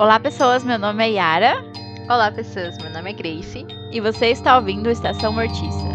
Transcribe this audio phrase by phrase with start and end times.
[0.00, 0.62] Olá, pessoas.
[0.62, 1.54] Meu nome é Yara.
[2.04, 2.78] Olá, pessoas.
[2.78, 3.66] Meu nome é Grace.
[3.90, 5.88] E você está ouvindo Estação Mortiça.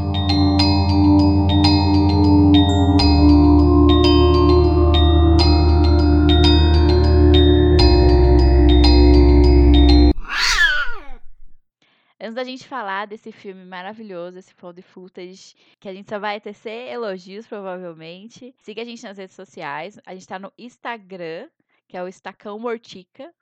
[12.19, 16.41] Antes da gente falar desse filme maravilhoso, esse found footage, que a gente só vai
[16.41, 19.97] tecer elogios provavelmente, siga a gente nas redes sociais.
[20.05, 21.47] A gente tá no Instagram,
[21.87, 23.33] que é o Estacão Mortica.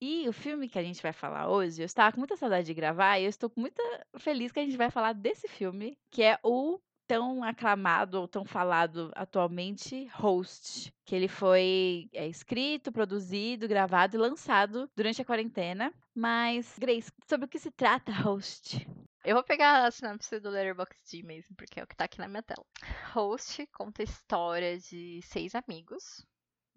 [0.00, 2.74] E o filme que a gente vai falar hoje, eu estava com muita saudade de
[2.74, 3.80] gravar e eu estou muito
[4.18, 8.44] feliz que a gente vai falar desse filme, que é o tão aclamado ou tão
[8.44, 15.92] falado atualmente Host, que ele foi é, escrito, produzido, gravado e lançado durante a quarentena.
[16.14, 18.86] Mas, Grace, sobre o que se trata Host?
[19.24, 22.28] Eu vou pegar a sinopse do Letterboxd mesmo, porque é o que tá aqui na
[22.28, 22.64] minha tela.
[23.12, 26.24] Host conta a história de seis amigos,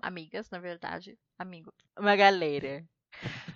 [0.02, 2.88] amigas, na verdade, amigos, uma galera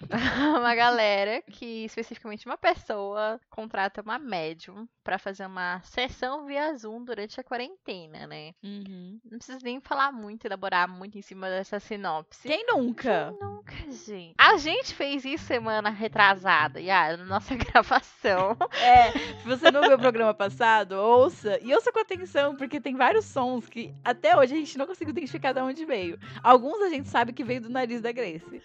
[0.58, 7.04] uma galera que, especificamente uma pessoa, contrata uma médium para fazer uma sessão via Zoom
[7.04, 8.54] durante a quarentena, né?
[8.64, 9.20] Uhum.
[9.24, 12.48] Não preciso nem falar muito, elaborar muito em cima dessa sinopse.
[12.48, 13.34] Quem nunca?
[13.38, 14.36] Quem nunca, gente?
[14.38, 18.58] A gente fez isso semana retrasada, já, na nossa gravação.
[18.82, 21.60] É, se você não viu o programa passado, ouça.
[21.62, 25.12] E ouça com atenção, porque tem vários sons que até hoje a gente não conseguiu
[25.12, 26.20] identificar de onde veio.
[26.42, 28.62] Alguns a gente sabe que veio do nariz da Grace.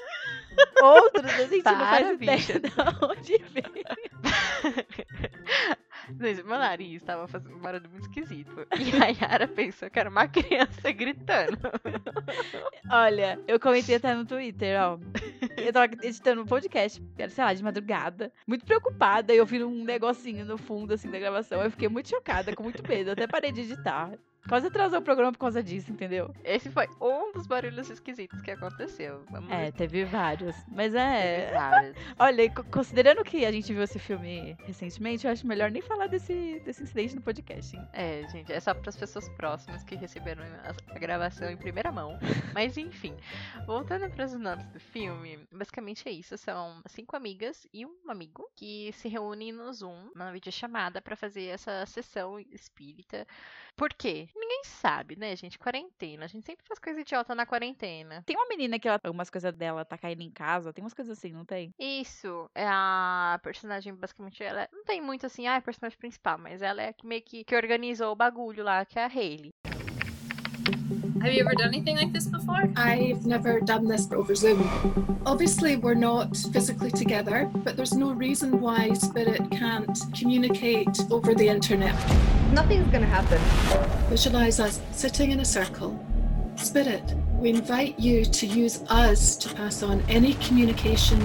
[0.82, 2.52] Outros a gente Para, não faz bicha.
[2.56, 3.44] ideia de onde.
[6.20, 8.66] Gente, meu nariz tava fazendo um barulho muito esquisito.
[8.78, 11.58] E a Yara pensou que era uma criança gritando.
[12.90, 14.98] Olha, eu comentei até no Twitter, ó.
[15.56, 18.32] Eu tava editando um podcast, era, sei lá, de madrugada.
[18.46, 21.62] Muito preocupada, e eu vi um negocinho no fundo, assim, da gravação.
[21.62, 23.10] Eu fiquei muito chocada, com muito medo.
[23.10, 24.12] Até parei de editar.
[24.48, 26.34] Quase atrasou o programa por causa disso, entendeu?
[26.42, 29.22] Esse foi um dos barulhos esquisitos que aconteceu.
[29.30, 29.72] Vamos É, ver.
[29.72, 30.56] teve vários.
[30.68, 31.50] Mas Teve é.
[31.54, 31.96] vários.
[32.18, 36.06] Olha, co- considerando que a gente viu esse filme recentemente, eu acho melhor nem falar
[36.06, 37.86] desse, desse incidente no podcast, hein?
[37.92, 40.42] É, gente, é só para as pessoas próximas que receberam
[40.92, 42.18] a, gravação em primeira mão.
[42.54, 43.14] Mas enfim,
[43.66, 46.36] voltando para os nomes do filme, basicamente é isso.
[46.38, 51.44] São cinco amigas e um amigo que se reúnem no Zoom, na videochamada, para fazer
[51.48, 53.26] essa sessão espírita.
[53.76, 54.28] Por quê?
[54.38, 55.58] Ninguém sabe, né, gente?
[55.58, 56.24] Quarentena.
[56.24, 58.22] A gente sempre faz coisa idiota na quarentena.
[58.24, 61.18] Tem uma menina que ela, algumas coisas dela tá caindo em casa, tem umas coisas
[61.18, 61.72] assim, não tem?
[61.78, 66.38] Isso, é a personagem, basicamente, ela não tem muito assim, ah, é a personagem principal,
[66.38, 69.50] mas ela é que meio que, que organizou o bagulho lá, que é a Hayley.
[71.22, 72.70] Have you ever done anything like this before?
[72.76, 75.20] I've never done this over Zoom.
[75.26, 81.48] Obviously, we're not physically together, but there's no reason why Spirit can't communicate over the
[81.48, 81.94] internet.
[82.52, 83.40] Nothing's gonna happen.
[84.08, 85.98] Visualize us sitting in a circle.
[86.54, 91.20] Spirit, we invite you to use us to pass on any communication.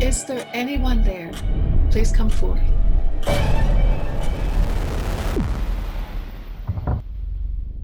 [0.00, 1.30] Is there anyone there?
[1.90, 2.60] Please come forth.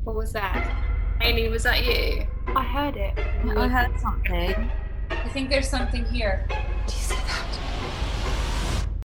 [0.03, 0.88] What was that?
[1.21, 2.27] Amy, was that you?
[2.55, 3.19] I heard it.
[3.19, 4.71] I heard something.
[5.11, 6.47] I think there's something here.
[6.49, 6.55] Do
[6.93, 7.59] you see that?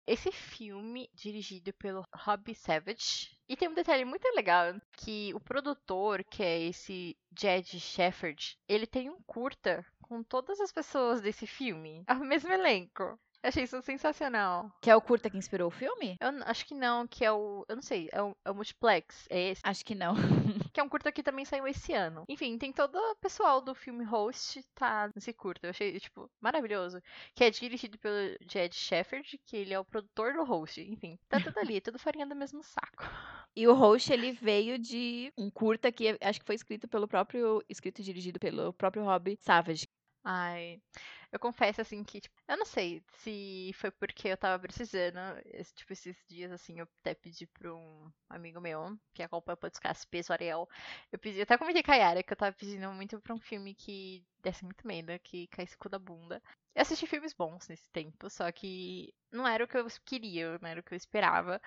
[0.08, 3.30] Esse filme, dirigido pelo Rob Savage.
[3.48, 8.88] E tem um detalhe muito legal, que o produtor, que é esse Jed Shepard, ele
[8.88, 12.04] tem um curta com todas as pessoas desse filme.
[12.08, 13.20] É o mesmo elenco.
[13.42, 14.72] Achei isso sensacional.
[14.82, 16.18] Que é o curta que inspirou o filme?
[16.20, 17.66] Eu acho que não, que é o.
[17.70, 19.28] Eu não sei, é o, é o Multiplex.
[19.30, 19.62] É esse.
[19.64, 20.14] Acho que não.
[20.72, 22.26] Que é um curta que também saiu esse ano.
[22.30, 25.66] Enfim, tem todo o pessoal do filme Host tá nesse curta.
[25.66, 27.02] Eu achei, tipo, maravilhoso.
[27.34, 30.80] Que é dirigido pelo Jed Shepard, que ele é o produtor do Host.
[30.80, 33.04] Enfim, tá tudo ali, tudo farinha do mesmo saco.
[33.56, 37.64] E o host, ele veio de um curta que acho que foi escrito pelo próprio.
[37.68, 39.88] Escrito e dirigido pelo próprio Rob Savage.
[40.24, 40.80] Ai,
[41.32, 45.74] eu confesso assim que, tipo, eu não sei se foi porque eu tava precisando, esse-
[45.76, 50.06] tipo, esses dias assim, eu até pedi pra um amigo meu, que acompanha o podcast
[50.08, 50.68] Peso Ariel,
[51.12, 53.40] eu pedi, eu até comentei com a Yara que eu tava pedindo muito pra um
[53.40, 56.42] filme que desse muito medo, que caísse cu da bunda.
[56.76, 60.70] Eu assisti filmes bons nesse tempo, só que não era o que eu queria, não
[60.70, 61.62] era o que eu esperava,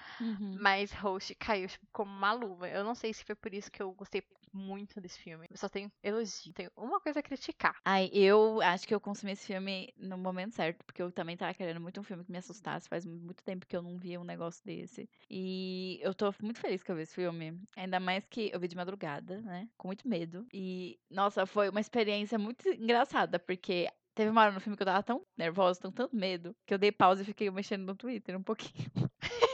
[0.54, 2.68] mas Host caiu tipo, como uma luva.
[2.68, 4.22] Eu não sei se foi por isso que eu gostei
[4.52, 5.46] muito desse filme.
[5.50, 7.76] Eu só tenho elogio, tenho uma coisa a criticar.
[7.84, 11.54] Ai, eu acho que eu consumi esse filme no momento certo, porque eu também tava
[11.54, 12.88] querendo muito um filme que me assustasse.
[12.88, 15.08] Faz muito tempo que eu não via um negócio desse.
[15.30, 17.60] E eu tô muito feliz que eu vi esse filme.
[17.76, 19.68] Ainda mais que eu vi de madrugada, né?
[19.76, 20.46] Com muito medo.
[20.52, 24.86] E, nossa, foi uma experiência muito engraçada, porque teve uma hora no filme que eu
[24.86, 28.36] tava tão nervosa, tão tanto medo, que eu dei pausa e fiquei mexendo no Twitter
[28.36, 28.90] um pouquinho.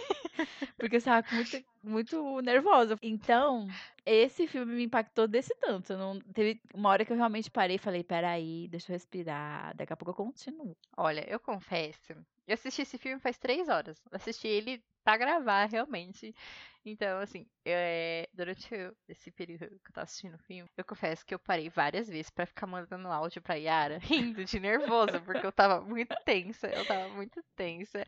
[0.77, 2.97] porque eu estava muito, muito nervosa.
[3.03, 3.67] Então,
[4.05, 5.97] esse filme me impactou desse tanto.
[5.97, 9.93] Não, teve uma hora que eu realmente parei e falei, peraí, deixa eu respirar, daqui
[9.93, 10.77] a pouco eu continuo.
[10.97, 12.15] Olha, eu confesso,
[12.47, 14.03] eu assisti esse filme faz três horas.
[14.11, 16.35] Eu assisti ele pra gravar, realmente.
[16.85, 18.69] Então, assim, é, durante
[19.09, 22.29] esse período que eu tava assistindo o filme, eu confesso que eu parei várias vezes
[22.29, 26.85] pra ficar mandando áudio pra Yara, rindo de nervosa, porque eu tava muito tensa, eu
[26.85, 28.05] tava muito tensa.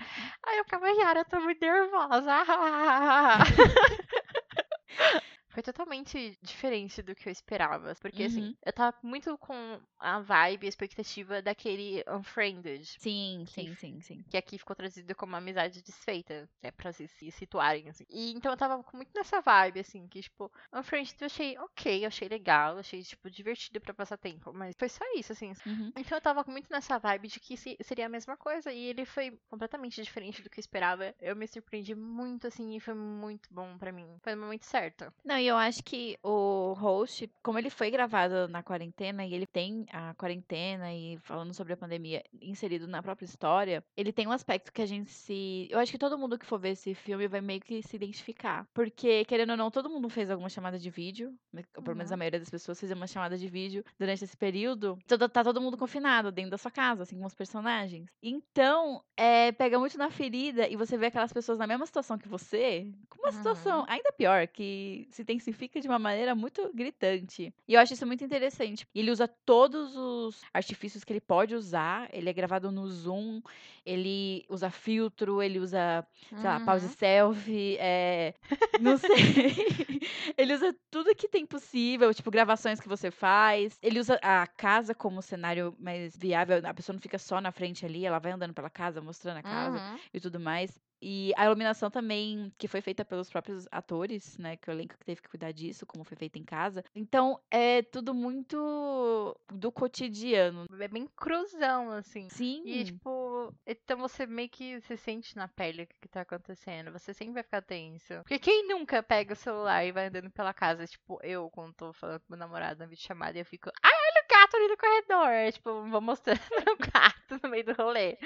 [0.46, 2.44] Aí eu ficava, Yara, eu tô muito nervosa.
[5.50, 7.94] Foi totalmente diferente do que eu esperava.
[8.00, 8.54] Porque, assim, Uhum.
[8.64, 12.84] eu tava muito com a vibe, a expectativa daquele Unfriended.
[12.98, 14.22] Sim, Que sim, sim, sim.
[14.30, 16.70] Que aqui ficou trazido como uma amizade desfeita, né?
[16.70, 18.04] Pra se, se situarem, assim.
[18.08, 22.08] E então eu tava muito nessa vibe, assim, que, tipo, Unfriended eu achei ok, eu
[22.08, 24.52] achei legal, eu achei, tipo, divertido pra passar tempo.
[24.52, 25.52] Mas foi só isso, assim.
[25.66, 25.92] Uhum.
[25.96, 28.72] Então eu tava muito nessa vibe de que se- seria a mesma coisa.
[28.72, 31.14] E ele foi completamente diferente do que eu esperava.
[31.20, 34.06] Eu me surpreendi muito, assim, e foi muito bom pra mim.
[34.22, 35.12] Foi no momento certo.
[35.24, 39.46] Não, e eu acho que o host, como ele foi gravado na quarentena e ele
[39.46, 44.32] tem a quarentena e falando sobre a pandemia inserido na própria história, ele tem um
[44.32, 45.68] aspecto que a gente se.
[45.70, 48.66] Eu acho que todo mundo que for ver esse filme vai meio que se identificar.
[48.74, 51.34] Porque, querendo ou não, todo mundo fez alguma chamada de vídeo.
[51.76, 52.14] Ou pelo menos Uhum.
[52.14, 54.98] a maioria das pessoas fez uma chamada de vídeo durante esse período.
[55.06, 58.08] Todo- tá todo mundo confinado dentro da sua casa, assim, com os personagens.
[58.22, 62.28] Então, é, pega muito na ferida e você vê aquelas pessoas na mesma situação que
[62.28, 63.86] você, com uma situação Uhum.
[63.88, 67.52] ainda pior, que se intensifica de uma maneira muito gritante.
[67.66, 68.86] E eu acho isso muito interessante.
[68.94, 72.08] Ele usa todos os artifícios que ele pode usar.
[72.12, 73.40] Ele é gravado no Zoom,
[73.84, 76.88] ele usa filtro, ele usa, sei lá, pause Uhum.
[76.88, 78.34] selfie, é,
[78.76, 79.16] não sei.
[80.36, 83.78] ele usa tudo que tem possível, tipo, gravações que você faz.
[83.82, 86.60] Ele usa a casa como cenário mais viável.
[86.64, 89.42] A pessoa não fica só na frente ali, ela vai andando pela casa, mostrando a
[89.42, 89.98] casa Uhum.
[90.12, 90.78] e tudo mais.
[91.00, 94.56] E a iluminação também, que foi feita pelos próprios atores, né?
[94.56, 96.84] Que o elenco que teve que cuidar disso, como foi feita em casa.
[96.94, 100.66] Então, é tudo muito do cotidiano.
[100.78, 102.28] É bem cruzão, assim.
[102.28, 102.62] Sim.
[102.64, 106.92] E, tipo, então você meio que se sente na pele o que, tá acontecendo.
[106.92, 108.14] Você sempre vai ficar tenso.
[108.22, 110.86] Porque quem nunca pega o celular e vai andando pela casa?
[110.86, 114.28] Tipo, eu, quando tô falando com meu namorado na videochamada, eu fico, ai, olha o
[114.28, 115.52] gato ali no corredor.
[115.52, 116.40] Tipo, vou mostrando
[116.74, 118.18] o gato no meio do rolê.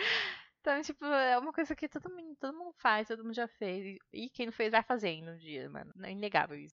[0.65, 3.99] Então, tipo, é uma coisa que todo mundo, todo mundo faz, todo mundo já fez.
[4.11, 5.93] E quem não fez vai fazer no dia, mano.
[6.03, 6.73] É inegável isso.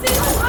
[0.00, 0.42] This is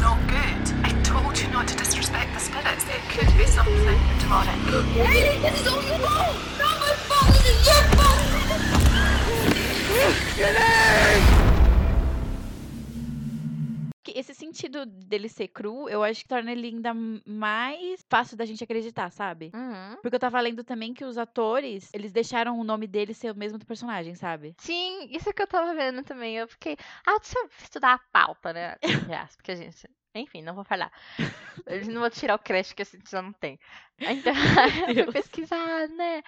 [0.00, 0.74] not good.
[0.82, 2.84] I told you not to disrespect the spirits.
[2.88, 4.58] It could be something demonic.
[4.96, 6.34] Haley, this is all your fault!
[6.58, 7.30] Not my fault!
[7.30, 8.18] This is your fault!
[10.34, 11.39] Que
[14.14, 16.94] Esse sentido dele ser cru, eu acho que torna ele ainda
[17.26, 19.50] mais fácil da gente acreditar, sabe?
[19.54, 19.96] Uhum.
[20.00, 23.36] Porque eu tava lendo também que os atores, eles deixaram o nome dele ser o
[23.36, 24.54] mesmo do personagem, sabe?
[24.58, 26.36] Sim, isso que eu tava vendo também.
[26.36, 26.76] Eu fiquei,
[27.06, 28.76] ah, deixa eu estudar a pauta, né?
[29.36, 29.88] Porque a gente.
[30.14, 30.90] Enfim, não vou falar.
[31.66, 33.60] Eu não vou tirar o crédito que a gente já não tem.
[34.00, 34.32] Então,
[34.88, 35.04] eu Deus.
[35.04, 36.22] fui pesquisar, né?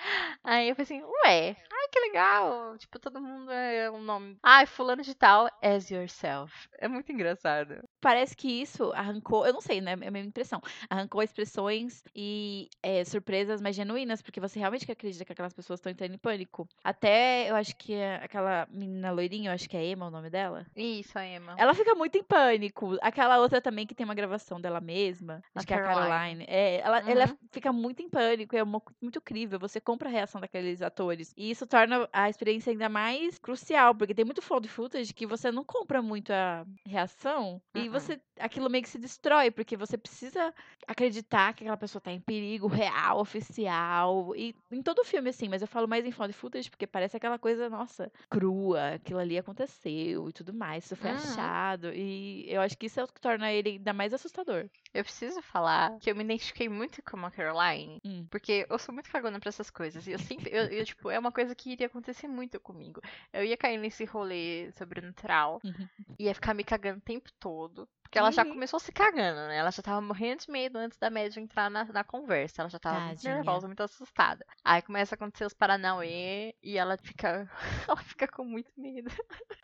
[0.45, 2.77] Aí eu falei assim, ué, ai que legal.
[2.79, 4.37] Tipo, todo mundo é um nome.
[4.43, 6.69] Ai, fulano de tal, as yourself.
[6.79, 7.83] É muito engraçado.
[8.01, 9.97] Parece que isso arrancou, eu não sei, né?
[10.01, 10.61] É a minha impressão.
[10.91, 15.91] Arrancou expressões e é, surpresas mais genuínas, porque você realmente acredita que aquelas pessoas estão
[15.93, 16.69] entrando em pânico.
[16.85, 20.29] Até eu acho que é aquela menina loirinha, eu acho que é Emma o nome
[20.31, 20.67] dela.
[20.77, 21.55] Isso, a Emma.
[21.59, 22.97] Ela fica muito em pânico.
[23.01, 26.09] Aquela outra também que tem uma gravação dela mesma, A acho que é a Caroline.
[26.11, 26.45] Caroline.
[26.49, 27.39] É, ela, ela Uhum.
[27.63, 29.57] Fica muito em pânico, é uma- muito crível.
[29.61, 31.33] Você compra a reação daqueles atores.
[31.37, 35.53] E isso torna a experiência ainda mais crucial, porque tem muito found footage que você
[35.53, 37.93] não compra muito a reação e Uhum.
[37.93, 40.53] você aquilo meio que se destrói, porque você precisa
[40.89, 44.35] acreditar que aquela pessoa tá em perigo real, oficial.
[44.35, 47.39] E em todo filme, assim, mas eu falo mais em found footage porque parece aquela
[47.39, 50.85] coisa, nossa, crua, aquilo ali aconteceu e tudo mais.
[50.85, 51.17] Isso foi Uhum.
[51.17, 51.93] achado.
[51.95, 54.69] E eu acho que isso é o que torna ele ainda mais assustador.
[54.93, 57.21] Eu preciso falar que eu me identifiquei muito com a
[57.53, 58.27] Caroline, Hum.
[58.31, 60.07] porque eu sou muito cagona pra essas coisas.
[60.07, 63.01] E eu sempre, eu, eu, tipo, é uma coisa que iria acontecer muito comigo.
[63.33, 65.89] Eu ia cair nesse rolê sobrenatural, Uhum.
[66.19, 67.89] ia ficar me cagando o tempo todo.
[68.13, 68.53] Porque ela já Uhum.
[68.53, 69.57] começou se cagando, né?
[69.57, 72.61] Ela já tava morrendo de medo antes da média entrar na, na conversa.
[72.61, 73.37] Ela já tava muito Tadinha.
[73.37, 74.45] nervosa, muito assustada.
[74.63, 77.51] Aí começa a acontecer os Paranauê e ela fica.
[77.89, 79.11] ela fica com muito medo.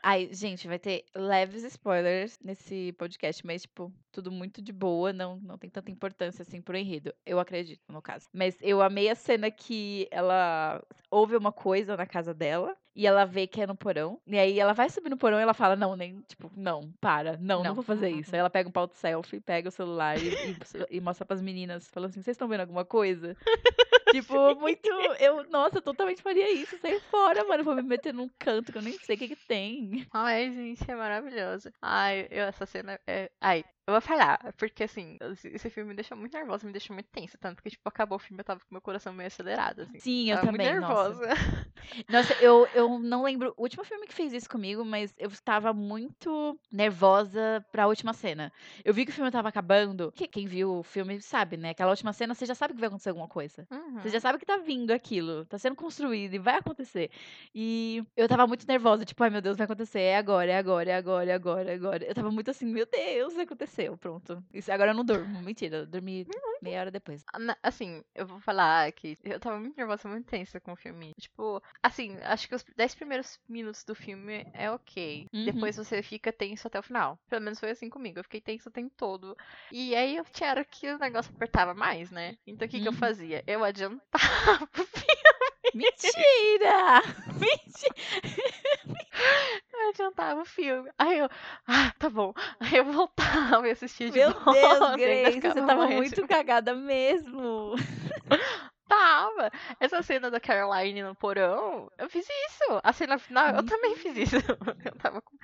[0.03, 5.37] Ai, gente, vai ter leves spoilers nesse podcast, mas, tipo, tudo muito de boa, não,
[5.41, 7.13] não tem tanta importância assim pro enredo.
[7.27, 8.29] Eu acredito, no caso.
[8.33, 13.25] Mas eu amei a cena que ela ouve uma coisa na casa dela e ela
[13.25, 14.21] vê que é no porão.
[14.27, 17.37] E aí ela vai subir no porão e ela fala: Não, nem, tipo, não, para,
[17.39, 17.75] não, não, Não.
[17.75, 18.21] vou fazer Uhum.
[18.21, 18.35] isso.
[18.35, 20.29] Aí ela pega um pau de selfie, pega o celular e,
[20.91, 23.37] e, e mostra pras meninas, falando assim: Vocês estão vendo alguma coisa?
[24.11, 24.89] Tipo, muito.
[25.19, 26.77] Eu, nossa, totalmente faria isso.
[26.79, 27.65] Sair fora, mano.
[27.65, 30.07] Vou me meter num canto que eu nem sei o que, que tem.
[30.13, 31.71] Ai, gente, é maravilhoso.
[31.83, 33.31] Ai, eu, essa cena é.
[33.41, 37.09] Ai, eu vou falar, porque assim, esse- filme me deixou muito nervosa, me deixou muito
[37.11, 37.39] tensa.
[37.39, 39.99] Tanto que, tipo, acabou o filme, eu tava com meu coração meio acelerado, assim.
[39.99, 40.71] Sim, eu Tava também.
[40.73, 41.19] muito Nossa.
[41.21, 41.29] nervosa.
[42.09, 45.73] Nossa, eu, eu não lembro o último filme que fez isso comigo, mas eu estava
[45.73, 48.53] muito nervosa pra última cena.
[48.85, 50.13] Eu vi que o filme tava acabando.
[50.13, 51.71] que- Quem viu o filme sabe, né?
[51.71, 53.67] Aquela última cena, você já sabe que vai acontecer alguma coisa.
[53.71, 53.98] Uhum.
[54.03, 57.11] Você já sabe que tá vindo aquilo, tá sendo construído e vai acontecer.
[57.55, 60.91] E eu tava muito nervosa, tipo, ai meu Deus, vai acontecer, é agora, é agora,
[60.91, 62.05] é agora, é agora, é agora.
[62.05, 64.43] Eu tava muito assim, meu Deus, aconteceu, pronto.
[64.53, 66.27] Isso, agora eu não durmo, mentira, eu dormi
[66.63, 67.25] meia hora depois.
[67.39, 71.13] Na- Assim, eu vou falar que eu tava muito nervosa, muito tensa com o filme.
[71.21, 75.27] Tipo, assim, acho que os 10 primeiros minutos do filme é ok.
[75.33, 75.45] Uhum.
[75.45, 77.19] Depois você fica tenso até o final.
[77.29, 78.19] Pelo menos foi assim comigo.
[78.19, 79.37] Eu fiquei tenso o tempo todo.
[79.73, 82.37] E aí eu tinha hora que o negócio apertava mais, né?
[82.47, 82.99] Então o que, que eu Uhum.
[82.99, 83.43] fazia?
[83.47, 85.39] Eu adiantava o filme.
[85.75, 87.03] Mentira!
[87.39, 87.95] Mentira!
[89.73, 90.91] Eu adiantava o filme.
[90.99, 91.29] Aí eu,
[91.67, 92.33] ah, tá bom.
[92.61, 94.53] Aí eu voltava e assistia de Meu volta.
[94.53, 97.75] Deus, Grace, você tava muito cagada mesmo.
[98.89, 99.51] Tava!
[99.79, 102.81] Essa cena da Caroline no porão, eu fiz isso.
[102.83, 104.37] A cena final, eu também fiz isso.
[104.83, 105.37] Eu tava com...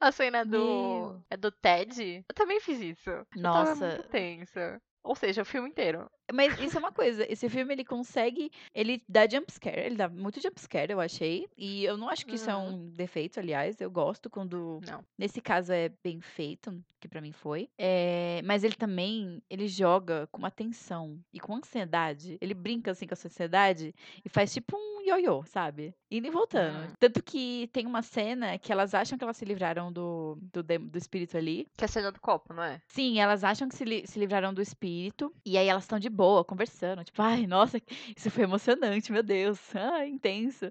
[0.00, 0.58] A cena do.
[0.58, 1.24] Meu.
[1.30, 3.08] É do Ted, eu também fiz isso.
[3.08, 4.82] Eu tava Nossa, muito tensa.
[5.08, 6.06] Ou seja, o filme inteiro.
[6.30, 10.38] Mas isso é uma coisa, esse filme ele consegue, ele dá jumpscare, ele dá muito
[10.42, 11.48] jumpscare, eu achei.
[11.56, 12.68] E eu não acho que isso é Uhum.
[12.74, 15.02] um defeito, aliás, eu gosto quando, Não.
[15.18, 17.70] nesse caso é bem feito, que pra mim foi.
[17.78, 22.36] É, mas ele também, ele joga com uma tensão e com ansiedade.
[22.40, 25.94] Ele brinca assim com a sua ansiedade e faz tipo um ioiô, sabe?
[26.10, 26.86] Indo e voltando.
[26.90, 26.92] Hum.
[26.98, 30.98] Tanto que tem uma cena que elas acham que elas se livraram do, do, do
[30.98, 31.66] espírito ali.
[31.76, 32.80] Que é a cena do copo, não é?
[32.86, 35.32] Sim, elas acham que se, li- se livraram do espírito.
[35.44, 37.04] E aí elas estão de boa, conversando.
[37.04, 37.80] Tipo, ai, nossa,
[38.16, 39.58] isso foi emocionante, meu Deus.
[39.74, 40.70] Ai, intenso.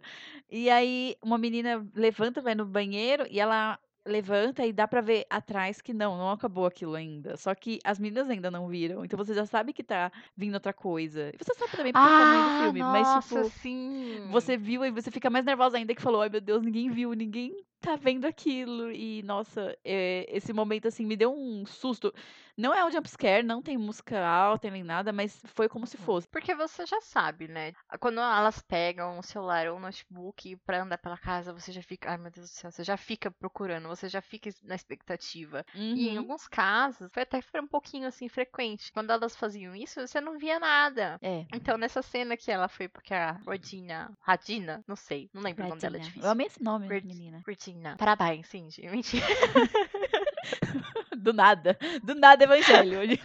[0.49, 3.77] E aí uma menina levanta, vai no banheiro e ela
[4.07, 7.37] levanta e dá pra ver atrás que não, não acabou aquilo ainda.
[7.37, 9.03] Só que as meninas ainda não viram.
[9.05, 11.29] Então você já sabe que tá vindo outra coisa.
[11.33, 12.79] E você sabe também porque tá no meio do filme.
[12.81, 14.27] Mas, Ah, nossa, tipo, sim.
[14.31, 17.13] você viu e você fica mais nervosa ainda que falou, ai meu Deus, ninguém viu,
[17.13, 18.91] ninguém tá vendo aquilo.
[18.91, 22.13] E, nossa, é, esse momento, assim, me deu um susto.
[22.57, 26.27] Não é um jumpscare, não tem música alta nem nada, mas foi como se fosse.
[26.27, 27.73] Porque você já sabe, né?
[27.99, 32.09] Quando elas pegam o celular ou o notebook pra andar pela casa, você já fica.
[32.09, 35.63] Ai, meu Deus do céu, você já fica procurando, você já fica na expectativa.
[35.75, 36.19] E em Uhum.
[36.19, 38.91] alguns casos, foi até um pouquinho assim frequente.
[38.91, 41.19] Quando elas faziam isso, você não via nada.
[41.21, 41.45] É.
[41.53, 44.11] Então, nessa cena que ela foi porque a Rodina.
[44.21, 44.83] Radina?
[44.87, 46.23] Não sei, não lembro o nome dela, é difícil.
[46.23, 47.41] Eu amei esse nome, Verd- menina.
[47.67, 47.95] Virginia.
[47.97, 48.87] Parabéns, Cindy.
[48.89, 49.25] Mentira.
[51.17, 51.77] Do nada.
[52.03, 52.99] Do nada, evangelho.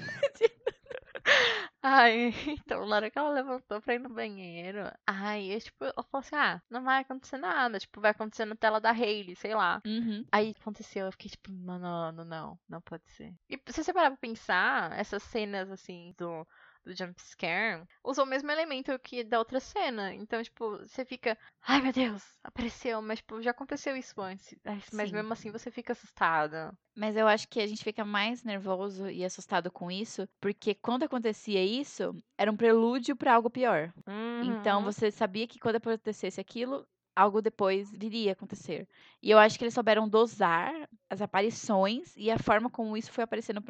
[1.84, 6.02] Ai, então, na hora que ela levantou pra ir no banheiro, ai, eu, tipo, eu
[6.04, 9.52] falei assim, ah, não vai acontecer nada, tipo, vai acontecer na tela da Hailey, sei
[9.52, 9.82] lá.
[9.84, 10.24] Uhum.
[10.30, 13.34] Aí aconteceu, eu fiquei tipo, mano, não, não, não pode ser.
[13.50, 16.46] E se você parar pra pensar, essas cenas, assim, do,
[16.84, 20.14] do jumpscare, usam o mesmo elemento que da outra cena.
[20.14, 24.54] Então, tipo, você fica, ai meu Deus, apareceu, mas, tipo, já aconteceu isso antes.
[24.92, 25.12] Mas Sim.
[25.12, 26.72] mesmo assim você fica assustada.
[26.96, 31.04] Mas eu acho que a gente fica mais nervoso e assustado com isso, porque quando
[31.04, 33.92] acontecia isso, era um prelúdio pra algo pior.
[34.40, 34.84] Então Uhum.
[34.84, 38.88] você sabia que quando acontecesse aquilo, algo depois viria a acontecer.
[39.22, 40.72] E eu acho que eles souberam dosar
[41.08, 43.62] as aparições e a forma como isso foi aparecendo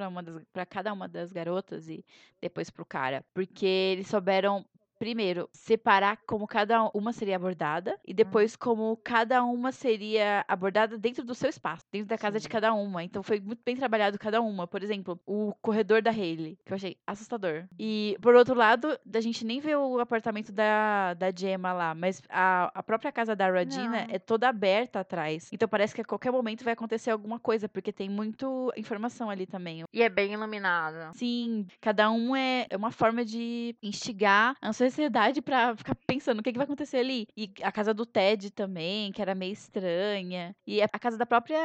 [0.52, 2.04] para cada uma das garotas e
[2.40, 4.64] depois pro cara, porque eles souberam
[5.02, 11.24] primeiro separar como cada uma seria abordada e depois como cada uma seria abordada dentro
[11.24, 12.48] do seu espaço, dentro da casa de Sim.
[12.48, 13.02] cada uma.
[13.02, 14.64] Então foi muito bem trabalhado cada uma.
[14.64, 17.64] Por exemplo, o corredor da Hailey, que eu achei assustador.
[17.76, 22.22] E por outro lado, a gente nem vê o apartamento da, da Gemma lá, mas
[22.28, 23.94] a, a própria casa da Não.
[24.08, 25.48] é toda aberta atrás.
[25.52, 29.48] Então parece que a qualquer momento vai acontecer alguma coisa, porque tem muito informação ali
[29.48, 29.82] também.
[29.92, 31.10] E é bem iluminada.
[31.14, 36.42] Sim, cada um é, é uma forma de instigar a ansiedade pra ficar pensando o
[36.42, 37.26] que, que vai acontecer ali.
[37.36, 40.54] E a casa do Ted também, que era meio estranha.
[40.66, 41.58] E a casa da própria.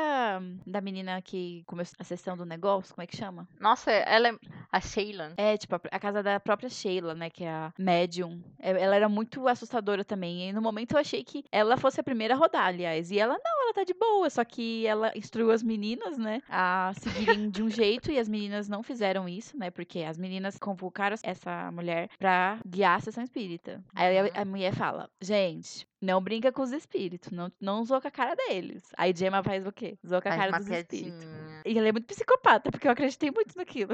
[0.65, 3.47] da menina que começou a sessão do negócio, como é que chama?
[3.59, 4.31] Nossa, ela é.
[4.71, 5.33] A Shaylan.
[5.37, 7.29] É, tipo, a, a casa da própria Sheila, né?
[7.29, 8.41] Que é a médium.
[8.59, 10.49] É, Ela era muito assustadora também.
[10.49, 13.11] E no momento eu achei que ela fosse a primeira a rodar, aliás.
[13.11, 14.29] E ela não, ela tá de boa.
[14.29, 16.41] Só que ela instruiu as meninas, né?
[16.49, 18.11] A seguirem de um jeito.
[18.11, 19.71] E as meninas não fizeram isso, né?
[19.71, 23.83] Porque as meninas convocaram essa mulher pra guiar a sessão espírita.
[23.95, 25.87] Aí a, a mulher fala: gente.
[25.99, 28.83] Não brinca com os espíritos, não, não zoa com a cara deles.
[28.95, 29.97] Aí Gemma faz o quê?
[30.07, 31.25] Zoa com a Faz cara dos espíritos.
[31.67, 33.93] E ela é muito psicopata, porque eu acreditei muito naquilo.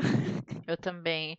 [0.68, 1.38] Eu também.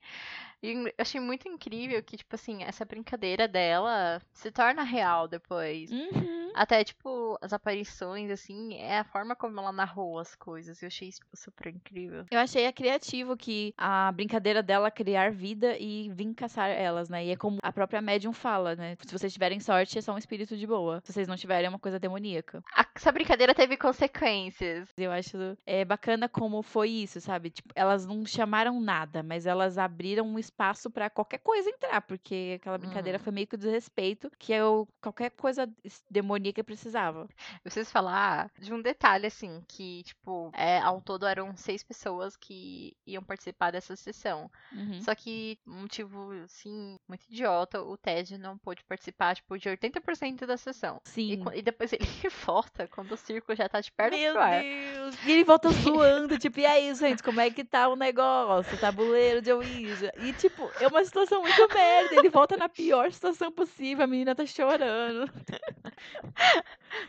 [0.65, 5.91] E eu achei muito incrível que, tipo assim, essa brincadeira dela se torna real depois.
[5.91, 6.53] Uhum.
[6.55, 10.81] Até, tipo, as aparições, assim, é a forma como ela narrou as coisas.
[10.83, 12.25] Eu achei isso super incrível.
[12.31, 17.25] Eu achei é criativo que a brincadeira dela criar vida e vir caçar elas, né?
[17.27, 18.97] E é como a própria médium fala, né?
[19.05, 21.01] Se vocês tiverem sorte, é só um espírito de boa.
[21.05, 22.63] Se vocês não tiverem, é uma coisa demoníaca.
[22.75, 24.89] A- Essa brincadeira teve consequências.
[24.97, 27.51] Eu acho é bacana como foi isso, sabe?
[27.51, 32.55] Tipo, elas não chamaram nada, mas elas abriram um espaço pra qualquer coisa entrar, porque
[32.61, 33.25] aquela brincadeira Uhum.
[33.25, 35.69] foi meio que o desrespeito que eu, qualquer coisa
[36.09, 37.23] demoníaca precisava.
[37.55, 42.37] Eu preciso falar de um detalhe, assim, que, tipo, é, ao todo eram seis pessoas
[42.37, 44.49] que iam participar dessa sessão.
[44.73, 45.01] Uhum.
[45.03, 50.47] Só que, um motivo, assim, muito idiota, o Ted não pôde participar, tipo, de 80%
[50.47, 51.01] da sessão.
[51.05, 51.41] E, Sim.
[51.43, 52.05] qu- e depois ele
[52.47, 54.63] volta quando o circo já tá de pernas Meu pro ar.
[54.63, 55.17] Deus!
[55.27, 58.79] E ele volta zoando, tipo, e aí, gente, como é que tá o negócio?
[58.79, 60.13] Tabuleiro de Ouija.
[60.17, 62.15] E, tipo, é uma situação muito merda.
[62.17, 65.31] Ele volta na pior situação possível, a menina tá chorando.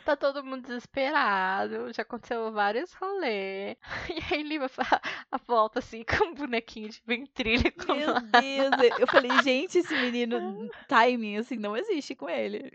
[0.03, 3.77] Tá todo mundo desesperado, já aconteceu vários rolês.
[4.09, 5.01] E aí ele vai fa-
[5.31, 8.19] a volta assim com um bonequinho de ventríloco Meu lá.
[8.19, 8.99] Deus!
[8.99, 10.37] eu- falei, gente, esse menino,
[10.87, 12.71] timing, assim, não existe com ele.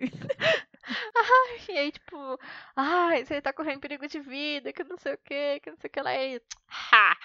[1.68, 2.38] E aí, tipo,
[2.76, 5.88] ai, você tá correndo perigo de vida, que não sei o que, que não sei
[5.88, 6.14] o que lá.
[6.14, 6.40] E
[6.92, 7.16] ha!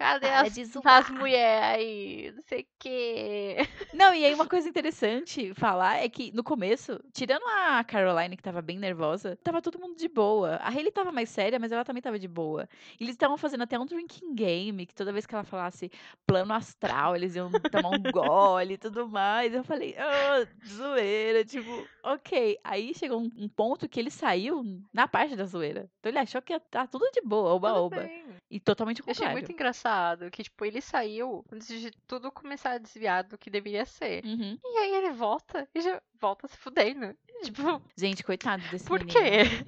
[0.00, 2.32] Cadê Para as, as mulheres aí?
[2.34, 3.56] Não sei o que.
[3.92, 8.42] Não, e aí uma coisa interessante falar é que no começo, tirando a Caroline, que
[8.42, 10.54] tava bem nervosa, tava todo mundo de boa.
[10.56, 12.66] A Hailey tava mais séria, mas ela também tava de boa.
[12.98, 15.90] E eles estavam fazendo até um drinking game, que toda vez que ela falasse
[16.26, 19.52] plano astral, eles iam tomar um gole e tudo mais.
[19.52, 22.58] Eu falei, ah, zoeira, tipo, ok.
[22.64, 24.64] Aí chegou um, um ponto que ele saiu
[24.94, 25.90] na parte da zoeira.
[25.98, 28.00] Então ele achou que ia tá tudo de boa, oba-oba.
[28.00, 28.24] bem.
[28.50, 29.32] E totalmente o Eu achei contrário.
[29.38, 29.89] muito engraçado
[30.30, 34.24] que, tipo, ele saiu antes de tudo começar a desviar do que deveria ser.
[34.24, 34.58] Uhum.
[34.64, 37.06] E aí ele volta e já volta se fudendo.
[37.28, 39.18] E, Tipo, Gente, coitado desse por menino.
[39.18, 39.64] quê?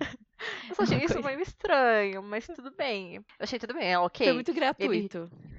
[0.68, 3.16] Eu só achei isso meio estranho, mas tudo bem.
[3.16, 4.26] Eu achei tudo bem, é ok.
[4.26, 5.30] Foi muito gratuito.
[5.32, 5.52] Ele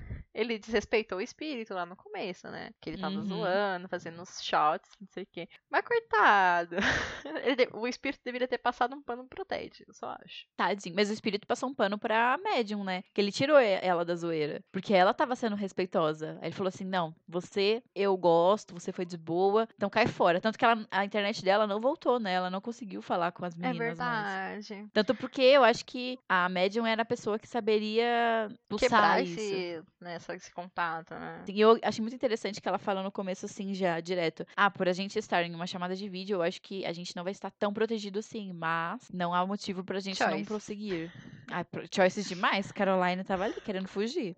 [0.59, 2.71] desrespeitou o espírito lá no começo, né?
[2.81, 3.25] Que ele tava Uhum.
[3.25, 5.47] zoando, fazendo uns shots, não sei o quê.
[5.69, 6.75] Mas coitado.
[7.45, 10.45] Ele O espírito deveria ter passado um pano pro Ted, eu só acho.
[10.57, 10.95] Tadinho.
[10.95, 13.03] Mas o espírito passou um pano pra médium, né?
[13.13, 14.61] Que ele tirou ela da zoeira.
[14.71, 16.37] Porque ela tava sendo respeitosa.
[16.41, 20.41] Aí ele falou assim: não, você, eu gosto, você foi de boa, então cai fora.
[20.41, 22.33] Tanto que ela- a internet dela não voltou, né?
[22.33, 24.67] Ela não conseguiu falar com as É meninas mais.
[24.67, 24.89] verdade.
[24.93, 29.39] Tanto porque eu acho que a médium era a pessoa que saberia pulsar Quebrar isso.
[29.39, 31.43] esse, né, só esse contato, né?
[31.47, 34.45] E eu achei muito interessante que ela fala no começo, assim, já direto.
[34.55, 37.15] Ah, por a gente estar em uma chamada de vídeo, eu acho que a gente
[37.15, 40.45] não vai estar tão protegido assim, mas não há motivo pra gente não Choice.
[40.45, 41.11] prosseguir.
[41.51, 42.71] Ah, choices demais.
[42.71, 44.35] Caroline tava ali querendo fugir.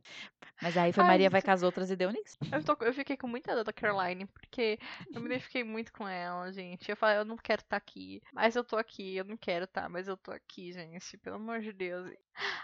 [0.61, 2.37] Mas aí foi Ai, Maria vai com as outras e deu nisso.
[2.51, 4.79] Eu, tô- eu fiquei com muita dor da Caroline, porque
[5.13, 6.89] eu me identifiquei muito com ela, gente.
[6.89, 9.87] Eu falei, eu não quero estar aqui, mas eu tô aqui, eu não quero estar,
[9.89, 12.09] mas eu tô aqui, gente, pelo amor de Deus.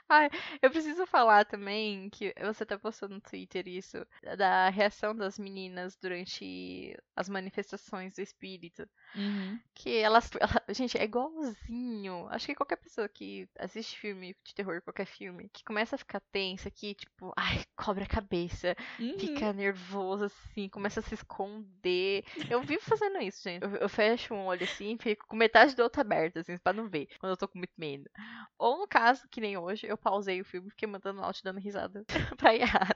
[0.10, 0.30] Ai,
[0.62, 4.06] eu preciso falar também que você até postou no Twitter isso,
[4.38, 8.88] da reação das meninas durante as manifestações do espírito.
[9.16, 9.60] Uhum.
[9.74, 10.30] Que elas.
[10.40, 12.28] ela- gente, é igualzinho.
[12.30, 16.20] Acho que qualquer pessoa que assiste filme de terror, qualquer filme, que começa a ficar
[16.32, 19.20] tensa, que, tipo, ai, cobre a cabeça, Uhum.
[19.20, 22.24] fica nervoso assim, começa a se esconder.
[22.50, 23.64] Eu vivo fazendo isso, gente.
[23.64, 26.88] Eu, eu fecho um olho assim, fico com metade do outro aberto, assim, pra não
[26.90, 28.10] ver, quando eu tô com muito medo.
[28.58, 31.60] Ou no caso, que nem hoje, eu pausei o filme e fiquei mandando áudio dando
[31.60, 32.06] risada
[32.38, 32.96] pra Yara.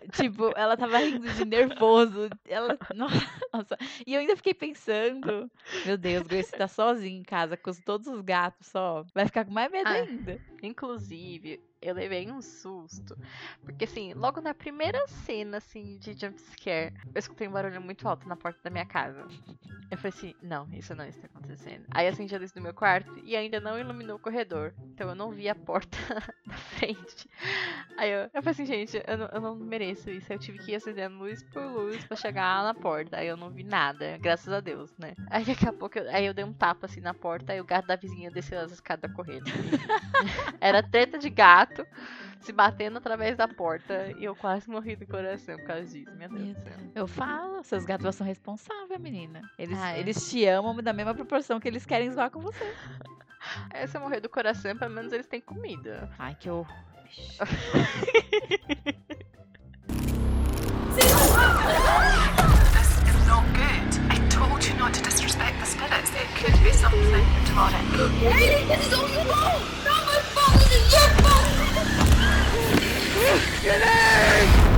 [0.11, 2.29] Tipo, ela tava rindo de nervoso.
[2.47, 2.77] Ela.
[3.53, 3.77] Nossa.
[4.05, 5.49] E eu ainda fiquei pensando.
[5.85, 9.05] Meu Deus, Grace tá sozinha em casa com os- todos os gatos só.
[9.13, 9.91] Vai ficar com mais medo Ah.
[9.93, 10.39] ainda.
[10.61, 13.17] Inclusive, eu levei um susto.
[13.63, 18.27] Porque assim, logo na primeira cena assim de jumpscare, eu escutei um barulho muito alto
[18.27, 19.25] na porta da minha casa.
[19.89, 21.85] Eu falei assim, não, isso não está acontecendo.
[21.91, 24.73] Aí acendi a luz do meu quarto e ainda não iluminou o corredor.
[24.93, 25.97] Então eu não vi a porta
[26.45, 27.29] da frente.
[27.97, 30.31] Aí eu, eu falei assim, gente, eu não, eu não mereço isso.
[30.31, 33.17] Eu tive que ir acendendo luz por luz pra chegar na porta.
[33.17, 35.13] Aí eu não vi nada, graças a Deus, né?
[35.29, 37.65] Aí daqui a pouco, eu, aí eu dei um tapa assim na porta, aí o
[37.65, 39.45] gato da vizinha desceu as escadas correndo.
[40.59, 41.85] Era treta de gato
[42.39, 46.29] se batendo através da porta e eu quase morri do coração por causa disso, meu
[46.29, 46.73] Deus Meu do céu.
[46.95, 49.41] Eu falo, seus gatos são responsáveis, menina.
[49.57, 49.99] Eles, Ah, é.
[49.99, 52.73] eles te amam da mesma proporção que eles querem zoar com você.
[53.71, 56.09] Aí se eu morrer do coração, pelo menos eles têm comida.
[56.17, 56.75] Ai, que horror.
[60.93, 61.05] This
[63.07, 63.89] is not good.
[64.09, 66.11] I told you not to disrespect the spirits.
[66.11, 67.81] It could be something demonic.
[68.19, 69.63] Haley, this is all you want!
[69.85, 71.47] Not my fault, this is your fault!
[73.63, 74.71] Get in!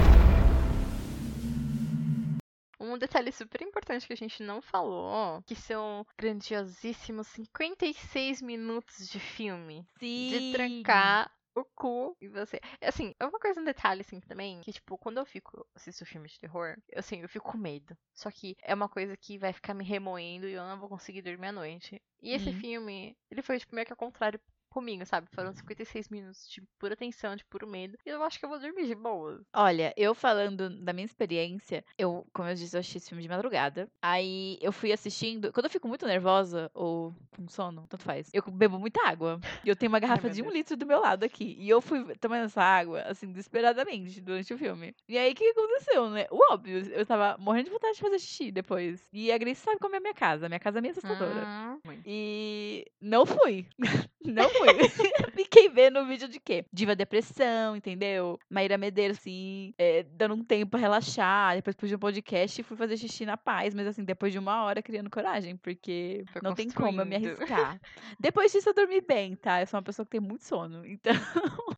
[3.34, 9.86] super importante que a gente não falou, que são grandiosíssimos 56 minutos de filme.
[10.00, 10.30] Sim.
[10.30, 12.60] De trancar o cu e você.
[12.82, 16.28] Assim, é uma coisa, um detalhe, assim, também, que, tipo, quando eu fico assisto filme
[16.28, 17.96] de terror, eu, assim, eu fico com medo.
[18.14, 21.22] Só que é uma coisa que vai ficar me remoendo e eu não vou conseguir
[21.22, 22.02] dormir à noite.
[22.22, 22.54] E esse Uhum.
[22.54, 24.40] filme, ele foi, tipo, meio que ao contrário
[24.74, 25.28] comigo, sabe?
[25.32, 27.98] Foram 56 minutos de pura tensão, de puro medo.
[28.06, 29.42] E eu acho que eu vou dormir de boa.
[29.54, 33.30] Olha, eu falando da minha experiência, eu, como eu disse, eu assisti esse filme de
[33.30, 33.88] madrugada.
[34.02, 35.52] Aí eu fui assistindo.
[35.54, 39.40] Quando eu fico muito nervosa ou com sono, tanto faz, eu bebo muita água.
[39.64, 40.56] E eu tenho uma garrafa meu de um Deus.
[40.56, 41.56] litro do meu lado aqui.
[41.60, 44.96] E eu fui tomando essa água, assim, desesperadamente durante o filme.
[45.08, 46.26] E aí o que aconteceu, né?
[46.32, 49.02] O óbvio, eu tava morrendo de vontade de fazer xixi depois.
[49.14, 50.46] E a Grace sabe como é a minha casa.
[50.46, 51.46] A minha casa é meio assustadora.
[51.46, 52.04] Hum, muito.
[52.06, 53.66] E não fui.
[54.26, 54.63] Não fui.
[55.36, 56.66] Fiquei vendo o vídeo de quê?
[56.72, 58.40] Diva Depressão, entendeu?
[58.50, 61.56] Maíra Medeiros, assim, é, dando um tempo pra relaxar.
[61.56, 63.74] Depois pus um podcast e fui fazer xixi na paz.
[63.74, 67.16] Mas assim, depois de uma hora criando coragem, porque Foi não tem como eu me
[67.16, 67.80] arriscar.
[68.20, 69.62] depois disso eu dormi bem, tá?
[69.62, 70.84] Eu sou uma pessoa que tem muito sono.
[70.94, 71.14] Então.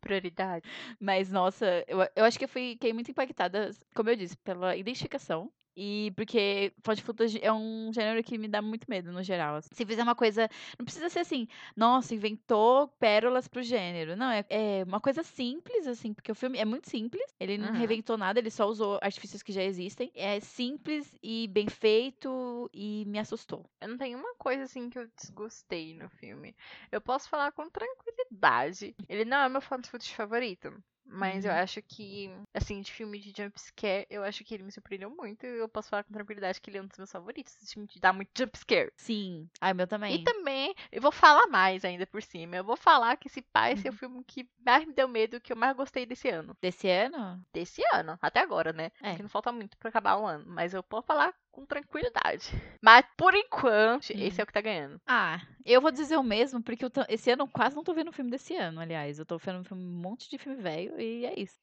[0.00, 0.68] Prioridade.
[1.00, 4.76] Mas, nossa, eu, eu acho que eu fui- fiquei muito impactada, como eu disse, pela
[4.76, 5.50] identificação.
[5.76, 9.56] E porque found footage é um gênero que me dá muito medo, no geral.
[9.56, 9.68] assim.
[9.72, 10.48] Se fizer uma coisa.
[10.78, 14.16] Não precisa ser assim, nossa, inventou pérolas pro gênero.
[14.16, 17.22] Não, é, é uma coisa simples, assim, porque o filme é muito simples.
[17.38, 17.74] Ele não Uhum.
[17.74, 20.10] reventou nada, ele só usou artifícios que já existem.
[20.14, 23.68] É simples e bem feito e me assustou.
[23.80, 26.54] Eu não tenho uma coisa assim que eu desgostei no filme.
[26.90, 28.94] Eu posso falar com tranquilidade.
[29.08, 30.72] Ele não é meu found footage favorito.
[31.08, 31.58] Mas eu Uhum.
[31.58, 35.46] acho que, assim, de filme de jumpscare, eu acho que ele me surpreendeu muito.
[35.46, 37.54] E eu posso falar com tranquilidade que ele é um dos meus favoritos.
[37.62, 38.92] Esse filme te dá muito jumpscare.
[38.96, 39.48] Sim.
[39.60, 40.14] Ai, meu também.
[40.14, 42.56] E também, eu vou falar mais ainda por cima.
[42.56, 43.98] Eu vou falar que esse pai esse é o Uhum.
[43.98, 46.56] filme que mais me deu medo, que eu mais gostei desse ano.
[46.60, 47.40] Desse ano?
[47.52, 48.90] Desse ano, até agora, né?
[49.00, 49.10] É.
[49.10, 50.44] Porque não falta muito pra acabar o ano.
[50.48, 52.52] Mas eu posso falar com tranquilidade.
[52.82, 54.40] Mas, por enquanto, esse Hum.
[54.40, 55.00] é o que tá ganhando.
[55.06, 57.94] Ah, eu vou dizer o mesmo, porque eu tô- esse ano eu quase não tô
[57.94, 59.18] vendo filme desse ano, aliás.
[59.18, 61.56] Eu tô vendo um filme- monte de filme velho e é isso.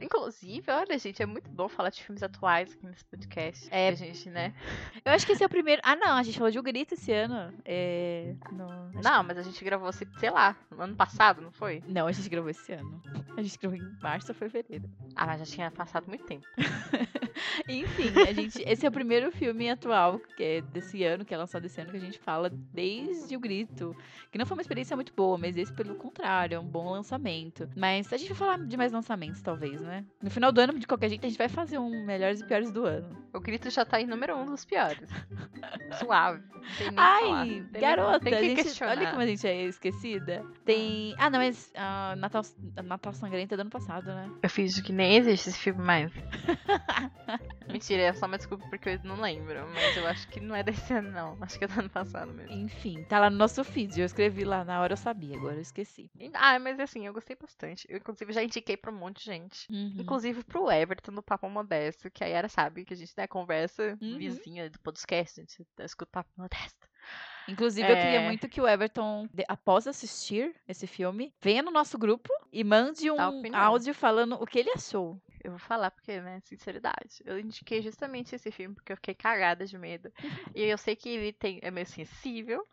[0.00, 3.68] Inclusive, olha, gente, é muito bom falar de filmes atuais aqui nesse podcast.
[3.70, 3.88] É.
[3.88, 4.54] que A gente, né?
[5.04, 5.80] Eu acho que esse é o primeiro.
[5.84, 7.52] Ah, não, a gente falou de O Grito esse ano.
[7.64, 8.34] É.
[8.42, 11.80] Acho Não, mas a gente gravou, se- sei lá, no ano passado, não foi?
[11.80, 13.02] que- Não, a gente gravou esse ano.
[13.36, 14.84] A gente gravou em março ou fevereiro.
[15.16, 16.46] Ah, mas já tinha passado muito tempo.
[17.68, 18.62] Enfim, a gente.
[18.66, 21.90] Esse é o primeiro filme atual que é desse ano, que é lançado esse ano,
[21.90, 23.96] que a gente fala desde o grito.
[24.30, 27.68] Que não foi uma experiência muito boa, mas esse, pelo contrário, é um bom lançamento.
[27.76, 30.04] Mas a gente vai falar de mais lançamentos, talvez, né?
[30.22, 32.70] No final do ano, de qualquer jeito, a gente vai fazer um melhores e piores
[32.72, 33.16] do ano.
[33.32, 35.08] O grito já tá em número um dos piores.
[35.98, 36.42] Suave.
[36.42, 38.96] O Ai, garota, tem que gente- questionar.
[38.96, 40.44] olha como a gente é esquecida.
[40.64, 41.14] Tem.
[41.18, 42.42] Ah, não, mas ah, Natal,
[42.84, 44.30] Natal Sangrento é do ano passado, né?
[44.42, 46.12] Eu fiz que nem existe esse filme mais.
[47.68, 49.66] Mentira, é só uma desculpa porque eu não lembro.
[49.72, 51.38] Mas eu acho que não é desse ano, não.
[51.40, 52.52] Acho que é do ano passado mesmo.
[52.52, 53.98] Enfim, tá lá no nosso feed.
[53.98, 56.10] Eu escrevi lá na hora, eu sabia, agora eu esqueci.
[56.34, 57.86] Ah, mas assim, eu gostei bastante.
[57.88, 59.66] Eu, inclusive, já indiquei pra um monte de gente.
[59.70, 59.96] Uhum.
[59.98, 63.96] Inclusive pro Everton do Papo Modesto, que a Yara sabe que a gente né, conversa
[64.00, 64.18] Uhum.
[64.18, 66.88] vizinha do podcast, a gente escuta o Papo Modesto.
[67.48, 68.24] Inclusive, eu queria É.
[68.24, 73.16] muito que o Everton, após assistir esse filme, venha no nosso grupo e mande um
[73.52, 75.20] áudio falando o que ele achou.
[75.42, 77.20] Eu vou falar porque, né, sinceridade.
[77.24, 80.12] Eu indiquei justamente esse filme porque eu fiquei cagada de medo.
[80.54, 82.66] e eu sei que ele tem, é meio sensível.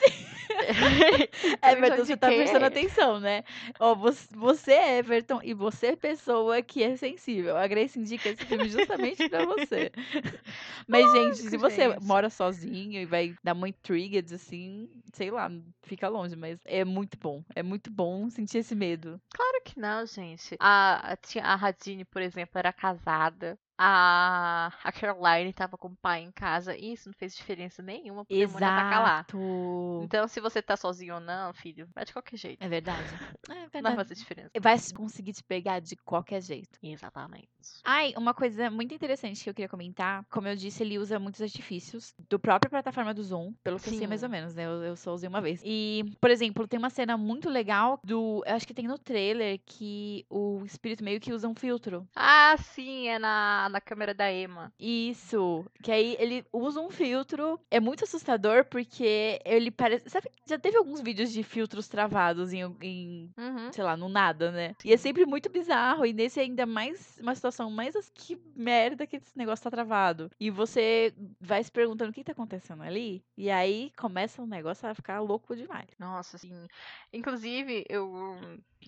[0.48, 3.44] Então, eu Everton, você tá prestando atenção, né?
[3.80, 7.56] Ó, você, Everton, e você, pessoa que é sensível.
[7.56, 9.90] A Grace indica esse filme justamente pra você.
[10.86, 12.04] Mas, gente, se Lógico, você gente.
[12.04, 15.50] mora sozinho e vai dar muito triggered, assim, sei lá,
[15.82, 17.42] fica longe, mas é muito bom.
[17.54, 19.20] É muito bom sentir esse medo.
[19.34, 20.56] Claro que não, gente.
[20.60, 23.58] A, a, a Radine, por exemplo, era casada.
[23.78, 26.76] A, a Caroline tava com o pai em casa.
[26.76, 29.18] E isso não fez diferença nenhuma pro demônio atacar lá.
[29.18, 30.00] Exato.
[30.02, 32.62] Então, se você tá sozinho ou não, filho, vai de qualquer jeito.
[32.62, 33.14] É verdade.
[33.48, 33.96] É Não vai verdade.
[33.96, 34.50] fazer diferença.
[34.60, 36.78] Vai conseguir te pegar de qualquer jeito.
[36.82, 37.48] Exatamente.
[37.84, 40.24] Ai, uma coisa muito interessante que eu queria comentar.
[40.30, 43.92] Como eu disse, ele usa muitos artifícios do própria plataforma do Zoom, pelo que eu
[43.94, 44.32] sei mais ou Sim.
[44.32, 44.64] menos, né?
[44.66, 45.60] Eu, eu só usei uma vez.
[45.64, 48.42] E, por exemplo, tem uma cena muito legal do.
[48.46, 52.06] Eu acho que tem no trailer que o espírito meio que usa um filtro.
[52.14, 54.72] Ah, sim, é na, na câmera da Emma.
[54.78, 55.64] Isso.
[55.82, 57.60] Que aí ele usa um filtro.
[57.70, 60.08] É muito assustador porque ele parece.
[60.08, 63.72] Sabe, já teve alguns vídeos de filtros travados em, em Uhum.
[63.72, 64.74] sei lá, no nada, né?
[64.84, 66.06] E é sempre muito bizarro.
[66.06, 70.30] E nesse ainda mais uma situação mais que merda que esse negócio tá travado.
[70.38, 73.22] E você vai se perguntando o que tá acontecendo ali.
[73.36, 75.88] E aí começa o negócio a ficar louco demais.
[75.98, 76.66] Nossa, assim.
[77.12, 78.36] Inclusive, eu,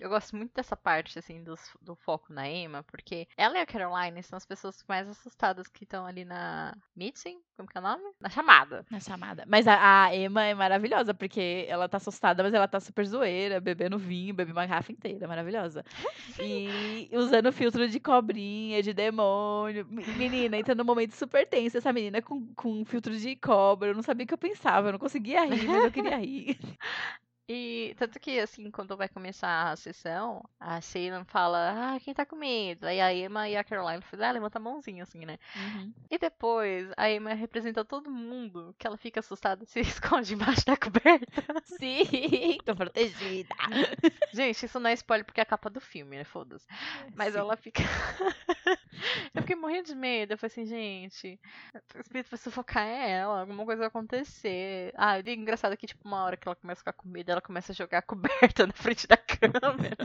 [0.00, 3.66] eu gosto muito dessa parte, assim, dos- do, foco na Emma, porque ela e a
[3.66, 7.84] Caroline são as pessoas mais assustadas que estão ali na meeting, como que é o
[7.84, 8.04] nome?
[8.20, 8.84] Na chamada.
[8.90, 9.44] Na chamada.
[9.46, 13.60] Mas a, a Emma é maravilhosa, porque ela tá assustada, mas ela tá super zoeira,
[13.60, 15.84] bebendo vinho, bebe uma garrafa inteira, maravilhosa.
[16.40, 19.84] E usando filtro de cobrinha, de demônio.
[19.88, 21.76] Me- Menina, entra num momento super tenso.
[21.78, 24.92] Essa menina com, com filtro de cobra, eu não sabia o que eu pensava, eu
[24.92, 26.56] não conseguia rir, mas eu queria rir.
[27.48, 32.26] E tanto que, assim, quando vai começar a sessão, a Shaylan fala, ah, quem tá
[32.26, 32.84] com medo?
[32.86, 35.38] Aí a Emma e a Caroline falam, ah, levanta a mãozinha, assim, né?
[35.56, 35.94] Uhum.
[36.10, 40.66] E depois, a Emma representa todo mundo que ela fica assustada e se esconde embaixo
[40.66, 41.42] da coberta.
[41.64, 43.54] Sim, tô protegida.
[44.30, 46.24] Gente, isso não é spoiler porque é a capa do filme, né?
[46.24, 46.66] Foda-se.
[47.14, 47.38] Mas Sim.
[47.38, 47.82] ela fica.
[49.34, 50.34] eu fiquei morrendo de medo.
[50.34, 51.40] Eu falei assim, gente,
[51.94, 54.92] o espírito vai sufocar ela, alguma coisa vai acontecer.
[54.96, 57.40] Ah, e engraçado que, tipo, uma hora que ela começa a ficar com medo, ela
[57.40, 59.96] começa a jogar a coberta na frente da câmera.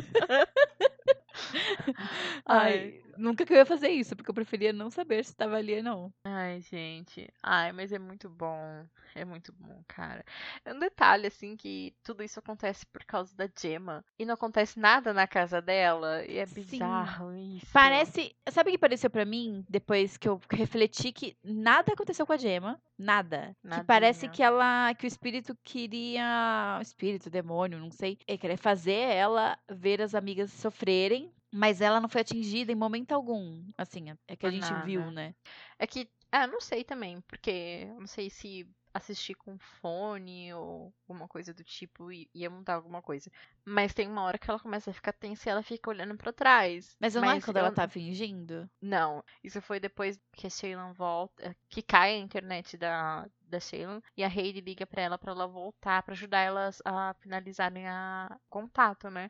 [2.45, 5.78] Ai, nunca que eu ia fazer isso, porque eu preferia não saber se tava ali
[5.78, 6.13] ou não.
[6.26, 7.28] Ai, gente.
[7.41, 8.86] Ai, mas é muito bom.
[9.15, 10.26] É muito bom, cara.
[10.65, 14.04] É um detalhe, assim, que tudo isso acontece por causa da Gemma.
[14.17, 16.26] E não acontece nada na casa dela.
[16.26, 16.62] E é Sim.
[16.63, 17.67] bizarro isso.
[17.71, 18.36] Parece.
[18.49, 19.63] Sabe o que pareceu pra mim?
[19.69, 22.82] Depois que eu refleti que nada aconteceu com a Gemma.
[22.97, 23.56] Nada.
[23.62, 24.32] Que parece Nadinha.
[24.32, 24.93] que ela.
[24.95, 26.78] Que o espírito queria.
[26.80, 28.17] O espírito, demônio, não sei.
[28.28, 31.32] É querer fazer ela ver as amigas sofrerem.
[31.53, 33.63] Mas ela não foi atingida em momento algum.
[33.77, 35.11] Assim, é que Por a gente viu, nada.
[35.11, 35.35] né?
[35.79, 40.93] É que, ah, não sei também, porque eu não sei se assistir com fone ou
[41.07, 43.31] alguma coisa do tipo i- ia mudar alguma coisa.
[43.65, 46.31] Mas tem uma hora que ela começa a ficar tensa e ela fica olhando pra
[46.31, 46.95] trás.
[46.99, 48.69] Mas não é quando ela eu- tá fingindo?
[48.81, 54.01] Não, isso foi depois que a Shaylan volta, que cai a internet da, da Shaylan
[54.17, 58.37] e a Heidi liga pra ela pra ela voltar, pra ajudar elas a finalizarem a
[58.49, 59.29] contato, né?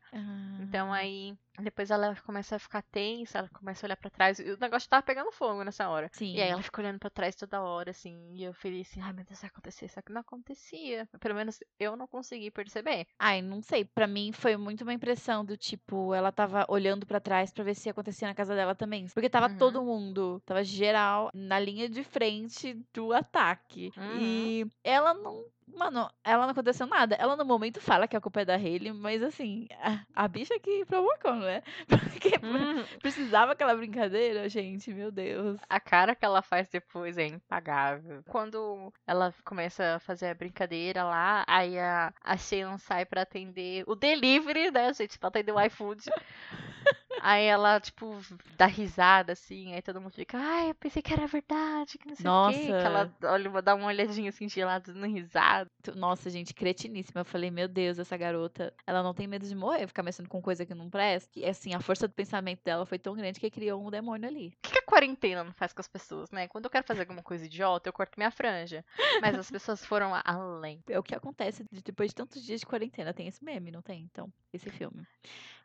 [0.60, 4.40] Então Ah, aí depois ela começa a ficar tensa, ela começa a olhar pra trás
[4.40, 6.10] e o negócio tava pegando fogo nessa hora.
[6.14, 6.34] Sim.
[6.34, 9.14] E aí ela fica olhando pra trás toda hora, assim, e eu falei assim, ai
[9.14, 11.08] meu Deus, vai acontecer, só que não acontecia.
[11.20, 13.06] Pelo menos eu não consegui perceber.
[13.20, 13.86] Ai, não sei.
[13.86, 17.76] Pra mim foi muito uma impressão do tipo, ela tava olhando pra trás pra ver
[17.76, 19.08] se acontecia na casa dela também.
[19.14, 19.58] Porque tava Uhum.
[19.58, 23.92] todo mundo, tava geral na linha de frente do ataque.
[23.96, 24.13] Uhum.
[24.14, 25.46] E ela não.
[25.68, 27.16] Mano, ela não aconteceu nada.
[27.16, 30.60] Ela no momento fala que a culpa é da Hayley, mas assim, a, a bicha
[30.60, 31.64] que provocou, né?
[31.88, 35.60] Porque Hum, precisava aquela brincadeira, gente, meu Deus.
[35.70, 38.24] a cara que ela faz depois é impagável.
[38.28, 43.84] Quando ela começa a fazer a brincadeira lá, aí a, a Shaylan sai pra atender
[43.88, 45.18] o delivery, né, gente?
[45.20, 46.04] Pra atender o iFood.
[47.26, 48.20] Aí ela, tipo,
[48.58, 52.16] dá risada, assim, aí todo mundo fica, ai, eu pensei que era verdade, que não
[52.16, 52.66] sei o quê.
[52.66, 52.86] Que Nossa.
[52.86, 55.72] ela olha, dá uma olhadinha assim de lado, dando risada.
[55.96, 57.22] Nossa, gente, cretiníssima.
[57.22, 60.42] Eu falei, meu Deus, essa garota, ela não tem medo de morrer, ficar mexendo com
[60.42, 61.40] coisa que não presta.
[61.40, 64.48] E assim, a força do pensamento dela foi tão grande que criou um demônio ali.
[64.48, 66.50] O que, que a quarentena não faz com as pessoas, né?
[66.50, 68.84] Quando eu quero fazer alguma coisa idiota, eu corto minha franja.
[69.22, 70.84] Mas as pessoas foram além.
[70.90, 73.14] É o que acontece de- depois de tantos dias de quarentena.
[73.14, 74.02] Tem esse meme, não tem?
[74.12, 75.08] Então, esse filme.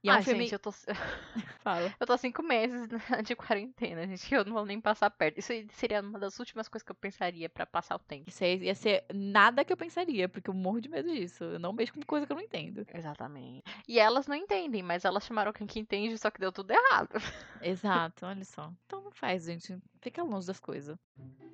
[0.02, 0.40] E é ah, um filme.
[0.44, 0.72] gente, eu tô,
[1.60, 1.94] Fala.
[1.98, 2.88] eu tô há cinco meses
[3.24, 4.32] de quarentena, gente.
[4.32, 5.38] Eu não vou nem passar perto.
[5.38, 8.28] Isso seria uma das últimas coisas que eu pensaria pra passar o tempo.
[8.28, 11.44] Isso aí ia ser nada que eu pensaria, porque eu morro de medo disso.
[11.44, 12.86] Eu não mexo com coisa que eu não entendo.
[12.92, 13.64] Exatamente.
[13.86, 17.10] E elas não entendem, mas elas chamaram quem que entende, só que deu tudo errado.
[17.62, 18.72] Exato, olha só.
[18.86, 19.76] Então não faz, gente.
[20.00, 20.96] Fica longe das coisas.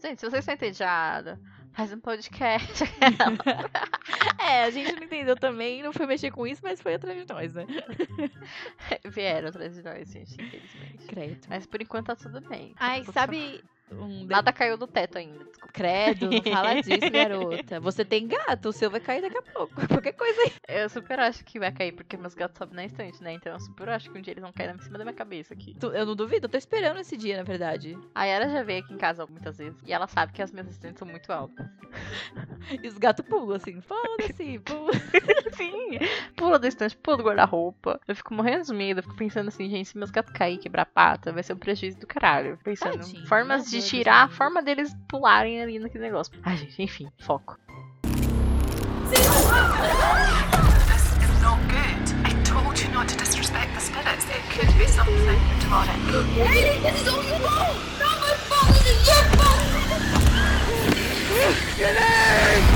[0.02, 1.38] Gente, se vocês estão entediados,
[1.72, 2.84] faz um podcast.
[4.38, 7.32] É, a gente não entendeu também, não foi mexer com isso, mas foi atrás de
[7.32, 7.64] nós, né?
[9.06, 11.06] Vieram atrás de nós, gente, infelizmente.
[11.06, 11.46] Credo.
[11.48, 12.74] Mas por enquanto tá tudo bem.
[12.76, 15.44] Ai, Tudo sabe um de- Nada caiu do teto ainda.
[15.72, 17.80] Credo, não fala disso, garota.
[17.80, 19.74] Você tem gato, o seu vai cair daqui a pouco.
[19.88, 20.52] Qualquer coisa aí.
[20.82, 23.32] Eu super acho que vai cair, porque meus gatos sobem na estante, né?
[23.32, 25.52] Então eu super acho que um dia eles vão cair em cima da minha cabeça
[25.52, 25.76] aqui.
[25.82, 27.98] Eu não duvido, eu tô esperando esse dia, na verdade.
[28.14, 29.80] A Yara já veio aqui em casa muitas vezes.
[29.84, 31.66] E ela sabe que as minhas estantes são muito altas.
[32.82, 34.90] E os gatos pulam assim, foda-se, pula.
[35.52, 35.98] Sim,
[36.34, 38.00] pula da estante, pula do guarda-roupa.
[38.08, 40.62] Eu fico morrendo de medo, eu fico pensando assim, gente, se meus gatos caírem e
[40.62, 42.58] quebrar a pata, vai ser um prejuízo do caralho.
[42.64, 46.32] Pensando Tadinho, formas meu de Deus, tirar, a forma deles pularem ali naquele negócio.
[46.42, 47.56] Ai, gente, enfim, foco.
[61.84, 62.73] This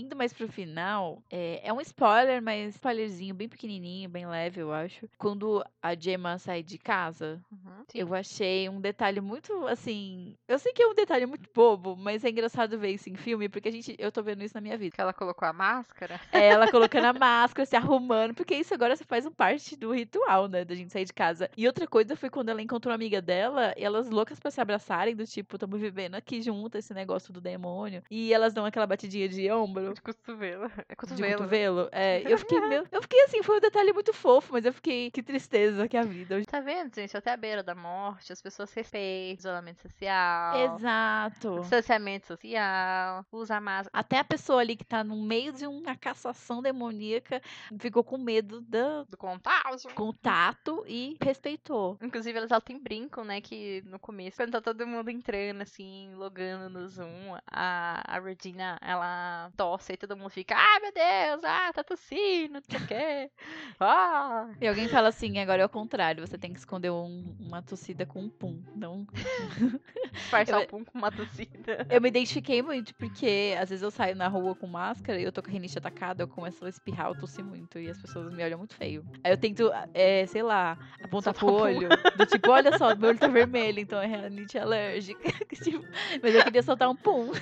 [0.00, 4.72] Indo mais pro final, é, é um spoiler, mas spoilerzinho bem pequenininho, bem leve, eu
[4.72, 5.08] acho.
[5.18, 7.84] Quando a Gemma sai de casa, Uhum.
[7.94, 10.36] eu achei um detalhe muito, assim...
[10.48, 13.48] Eu sei que é um detalhe muito bobo, mas é engraçado ver isso em filme,
[13.48, 14.94] porque a gente, eu tô vendo isso na minha vida.
[14.94, 16.20] Que ela colocou a máscara.
[16.32, 20.48] É ela colocando a máscara, se arrumando, porque isso agora faz um parte do ritual,
[20.48, 21.50] né, da gente sair de casa.
[21.56, 24.60] E outra coisa foi quando ela encontrou uma amiga dela, e elas loucas pra se
[24.60, 28.02] abraçarem, do tipo, tamo vivendo aqui junto esse negócio do demônio.
[28.10, 29.89] E elas dão aquela batidinha de ombro.
[29.94, 30.64] De cotovelo.
[30.88, 31.32] É De cotovelo.
[31.38, 31.88] cotovelo.
[31.92, 35.10] É, eu fiquei, meu, eu fiquei assim, foi um detalhe muito fofo, mas eu fiquei,
[35.10, 36.40] que tristeza que a vida.
[36.46, 37.16] Tá vendo, gente?
[37.16, 40.76] Até a beira da morte, as pessoas respeitam isolamento social.
[40.76, 41.60] Exato.
[41.60, 43.90] Distanciamento social, usa máscara.
[43.92, 47.40] Até a pessoa ali que tá no meio de uma cassação demoníaca
[47.78, 49.90] ficou com medo do Do contágio.
[49.94, 51.96] contato e respeitou.
[52.02, 53.40] Inclusive, elas até brincam, né?
[53.40, 58.78] Que no começo, quando tá todo mundo entrando, assim, logando no Zoom, a, a Regina,
[58.82, 62.86] ela tosse e todo mundo fica, ah, meu Deus, ah, tá tossindo, não sei o
[62.86, 63.30] quê.
[63.82, 64.50] Ah.
[64.60, 68.04] E alguém fala assim, agora é o contrário, você tem que esconder um- uma tossida
[68.04, 68.62] com um pum.
[68.76, 69.06] Não.
[70.12, 71.86] Disfarçar o pum com uma tossida.
[71.88, 75.32] Eu me identifiquei muito, porque às vezes eu saio na rua com máscara e eu
[75.32, 78.32] tô com a rinite atacada, eu começo a espirrar, eu tossi muito e as pessoas
[78.34, 79.02] me olham muito feio.
[79.24, 81.52] Aí eu tento, é, sei lá, apontar pro pum.
[81.54, 85.30] olho, do tipo, olha só, meu olho tá vermelho, então é rinite alérgica.
[85.62, 85.84] Tipo,
[86.22, 87.32] mas eu queria soltar um pum.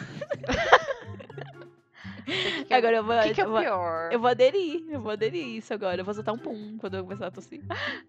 [2.54, 4.12] Que que é- Agora eu vou, O que, que é eu vou, pior?
[4.12, 6.00] eu vou aderir, eu vou aderir isso agora.
[6.00, 7.60] Eu vou soltar um pum quando eu começar a tossir.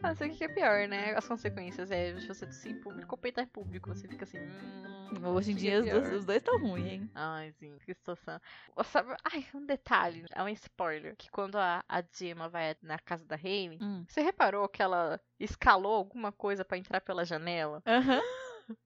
[0.01, 1.15] Não sei o que é pior, né?
[1.15, 3.89] As consequências é de você tossir em público ou peitar em público.
[3.89, 4.39] Você fica assim.
[4.39, 7.09] Hum, Hoje em dia é os dois, os dois tão ruins, hein?
[7.15, 8.39] Ai, sim, que situação.
[8.85, 11.15] Sabe, ai, um detalhe, é um spoiler.
[11.17, 14.05] Que quando a, a Gemma vai na casa da Hayley, Hum.
[14.07, 17.81] você reparou que ela escalou alguma coisa pra entrar pela janela?
[17.87, 18.21] Aham.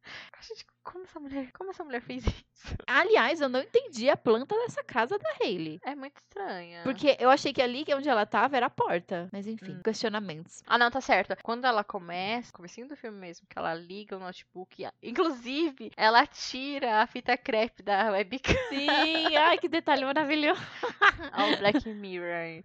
[0.41, 2.75] Gente, como essa mulher, como essa mulher fez isso?
[2.87, 5.79] Aliás, eu não entendi a planta dessa casa da Hayley.
[5.83, 6.81] É muito estranha.
[6.83, 9.29] Porque eu achei que ali que é onde ela tava era a porta.
[9.31, 9.81] Mas enfim, Hum.
[9.83, 10.61] questionamentos.
[10.67, 11.35] Ah, não, tá certo.
[11.43, 17.01] Quando ela começa, comecinho do filme mesmo, que ela liga o notebook, inclusive, ela tira
[17.01, 20.61] a fita crepe da webcam Sim, ai, que detalhe maravilhoso.
[21.33, 22.63] ao Black Mirror.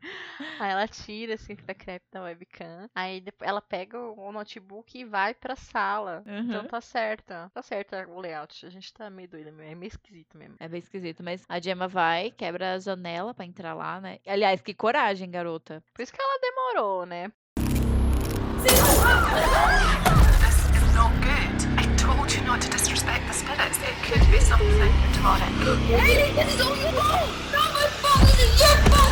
[0.59, 5.05] Aí ela tira assim, a fita crepe da webcam, aí ela pega o notebook e
[5.05, 6.23] vai pra sala.
[6.27, 6.69] Então Uhum.
[6.69, 7.51] tá certa.
[7.55, 7.63] Tá
[8.09, 8.67] certo o layout.
[8.67, 9.71] A gente tá meio doido mesmo.
[9.71, 10.57] É meio esquisito mesmo.
[10.59, 14.19] É bem esquisito, mas a Gemma vai, quebra a janela pra entrar lá, né?
[14.27, 15.83] Aliás, que coragem, garota.
[15.95, 17.31] Por isso que ela demorou, né?
[18.63, 19.03] This is
[20.95, 21.69] not good.
[21.79, 23.79] I told you not to disrespect the spirits.
[23.79, 25.49] It could be something demonic.
[25.89, 27.29] Haley, this is all your fault!
[27.53, 29.09] Not my fault, this is your fault!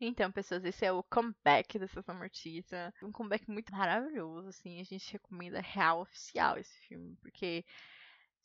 [0.00, 2.92] Então, pessoas, esse é o comeback da Sessão Mortiça.
[3.02, 4.80] Um comeback muito maravilhoso, assim.
[4.80, 7.64] A gente recomenda real oficial esse filme, porque.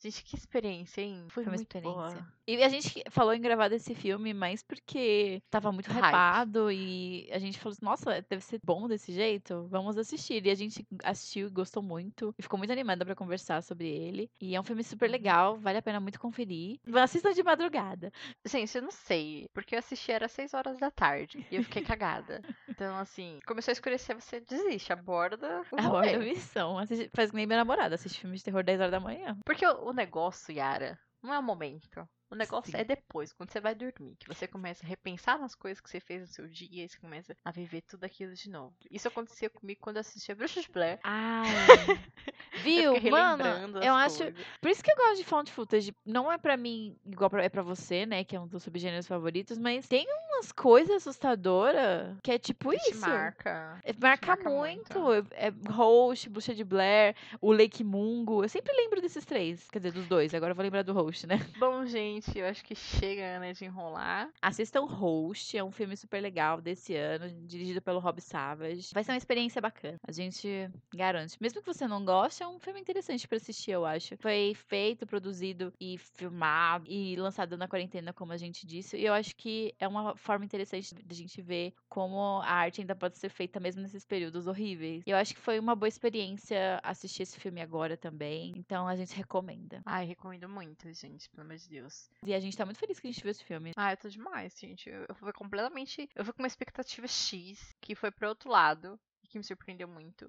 [0.02, 1.24] Gente, que experiência, hein?
[1.28, 1.92] Foi, Foi uma experiência.
[1.94, 2.36] boa.
[2.48, 6.04] E a gente falou em gravar desse filme mais porque tava muito Hype.
[6.06, 10.46] hypado e a gente falou assim, nossa, deve ser bom desse jeito, vamos assistir.
[10.46, 14.30] E a gente assistiu e gostou muito e ficou muito animada pra conversar sobre ele.
[14.40, 16.78] E é um filme super legal, vale a pena muito conferir.
[17.02, 18.12] Assistam de madrugada.
[18.44, 21.82] Gente, eu não sei, porque eu assisti era 6 horas da tarde e eu fiquei
[21.82, 22.42] cagada.
[22.68, 26.78] Então, assim, começou a escurecer, você desiste, aborda o A missão.
[26.78, 29.36] Assiste- Faz que nem minha namorada, assiste filme de terror 10 horas da manhã.
[29.44, 32.06] Porque o negócio, Yara, não é o momento.
[32.28, 32.78] O negócio Sim.
[32.78, 36.00] é depois, quando você vai dormir, que você começa a repensar nas coisas que você
[36.00, 38.74] fez no seu dia e você começa a viver tudo aquilo de novo.
[38.90, 40.98] Isso acontecia comigo quando eu assistia Bruxa de Blair.
[41.04, 41.46] Ai.
[42.56, 42.94] Eu Viu?
[42.94, 43.44] fiquei Mano,
[43.82, 44.16] eu acho.
[44.24, 44.46] coisas.
[44.62, 45.94] Por isso que eu gosto de found footage.
[46.06, 48.24] Não é pra mim igual pra- é pra você, né?
[48.24, 52.90] Que é um dos subgêneros favoritos, mas tem umas coisas assustadoras que é tipo Que
[52.90, 53.00] isso.
[53.00, 53.80] marca.
[53.82, 54.98] É, Marca, marca muito.
[55.00, 55.28] muito.
[55.32, 58.44] É Host, Bruxa de Blair, o Lake Mungo.
[58.44, 59.68] Eu sempre lembro desses três.
[59.70, 60.34] Quer dizer, dos dois.
[60.34, 61.36] Agora eu vou lembrar do Host, né?
[61.58, 64.28] Bom, gente, eu acho que chega, né, de enrolar.
[64.42, 65.56] Assistam Host.
[65.56, 68.90] É um filme super legal desse ano, dirigido pelo Rob Savage.
[68.92, 69.98] Vai ser uma experiência bacana.
[70.06, 71.36] A gente garante.
[71.40, 74.16] Mesmo que você não goste, é um filme interessante pra assistir, eu acho.
[74.18, 78.96] Foi feito, produzido e filmado e lançado na quarentena, como a gente disse.
[78.96, 82.80] E eu acho que é uma forma interessante de a gente ver como a arte
[82.80, 85.04] ainda pode ser feita mesmo nesses períodos horríveis.
[85.06, 88.52] E eu acho que foi uma boa experiência assistir esse filme agora também.
[88.56, 89.80] Então a gente recomenda.
[89.86, 92.10] Ai, recomendo muito, gente, pelo amor de Deus.
[92.24, 93.72] E a gente tá muito feliz que a gente viu esse filme.
[93.76, 94.90] Ah, eu tô demais, gente.
[94.90, 96.08] Eu, eu fui completamente.
[96.14, 99.86] Eu fui com uma expectativa X, que foi pro outro lado, e que me surpreendeu
[99.86, 100.28] muito.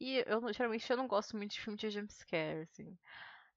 [0.00, 2.96] E eu geralmente eu não gosto muito de filme de jumpscare, assim.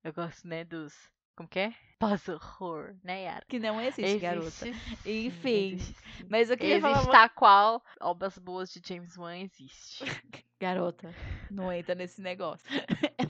[0.03, 0.93] Eu gosto, né, dos.
[1.35, 1.75] Como que é?
[1.99, 3.45] Pós-horror, né, Yara?
[3.47, 4.49] Que não existe, garota.
[4.51, 4.73] sim,
[5.05, 6.25] Enfim, existe.
[6.29, 6.93] Mas eu queria falar.
[6.97, 10.03] Existe uma- tal qual obras boas de James Wan existe.
[10.57, 11.13] Garota,
[11.51, 12.65] não entra nesse negócio.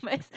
[0.04, 0.30] Mas,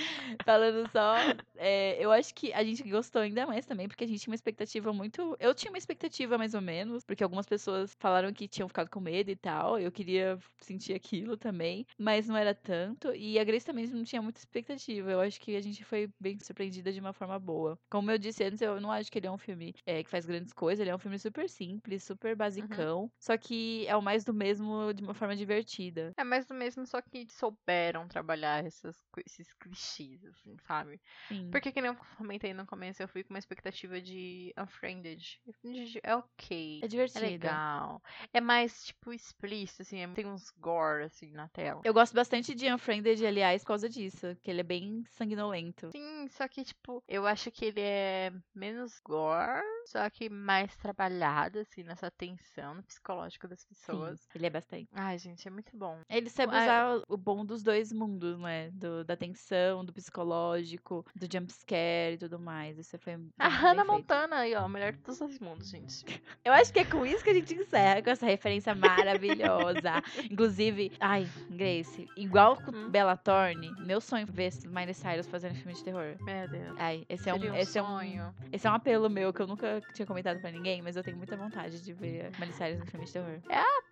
[0.42, 1.16] falando só,
[1.56, 4.34] é, eu acho que a gente gostou ainda mais também, porque a gente tinha uma
[4.36, 5.36] expectativa muito.
[5.38, 9.00] Eu tinha uma expectativa mais ou menos, porque algumas pessoas falaram que tinham ficado com
[9.00, 9.78] medo e tal.
[9.78, 13.14] Eu queria sentir aquilo também, mas não era tanto.
[13.14, 15.10] E a Grace também não tinha muita expectativa.
[15.10, 17.78] Eu acho que a gente foi bem surpreendida de uma forma boa.
[17.90, 20.26] Como eu disse antes, eu não acho que ele é um filme é, que faz
[20.26, 20.80] grandes coisas.
[20.80, 23.10] Ele é um filme super simples, super basicão.
[23.18, 26.12] Só que é o mais do mesmo de uma forma divertida.
[26.16, 31.00] É mais do mesmo, só que souberam trabalhar essas, esses clichês, assim, sabe?
[31.28, 31.50] Sim.
[31.50, 35.40] Porque, que nem eu comentei no começo, eu fui com uma expectativa de Unfriended.
[35.46, 36.80] Unfriended é ok.
[36.82, 37.20] É É divertida.
[37.20, 38.02] legal.
[38.32, 39.98] É mais, tipo, explícito, assim.
[40.00, 41.80] é- Tem uns gore, assim, na tela.
[41.84, 44.36] Eu gosto bastante de Unfriended, aliás, por causa disso.
[44.42, 45.90] Que ele é bem sanguinolento.
[45.92, 48.07] Sim, só que, tipo, eu acho que ele é
[48.54, 54.28] menos gore, só que mais trabalhado, assim, nessa tensão no psicológico das Sim, pessoas.
[54.34, 54.88] ele é bastante.
[54.94, 55.98] Ai, gente, é muito bom.
[56.08, 58.70] Ele sabe Ah, usar o- bom dos dois mundos, né?
[58.72, 62.78] Do, da tensão, do psicológico, do jumpscare e tudo mais.
[62.78, 63.14] Isso foi.
[63.38, 63.84] A Hannah.
[63.84, 66.04] Montana aí, ó, melhor de todos os mundos, gente.
[66.44, 70.02] Eu acho que é com isso que a gente encerra, com essa referência maravilhosa.
[70.30, 72.90] Inclusive, ai, Grace, igual com Hum.
[72.90, 76.16] Bella Thorne, meu sonho é ver Miley Cyrus fazendo filme de terror.
[76.20, 76.76] Meu Deus.
[76.78, 78.34] Ai, esse é um, Seria um esse é um, sonho.
[78.52, 81.16] esse é um apelo meu que eu nunca tinha comentado pra ninguém, mas eu tenho
[81.16, 83.38] muita vontade de ver a Miley Cyrus no filme de terror.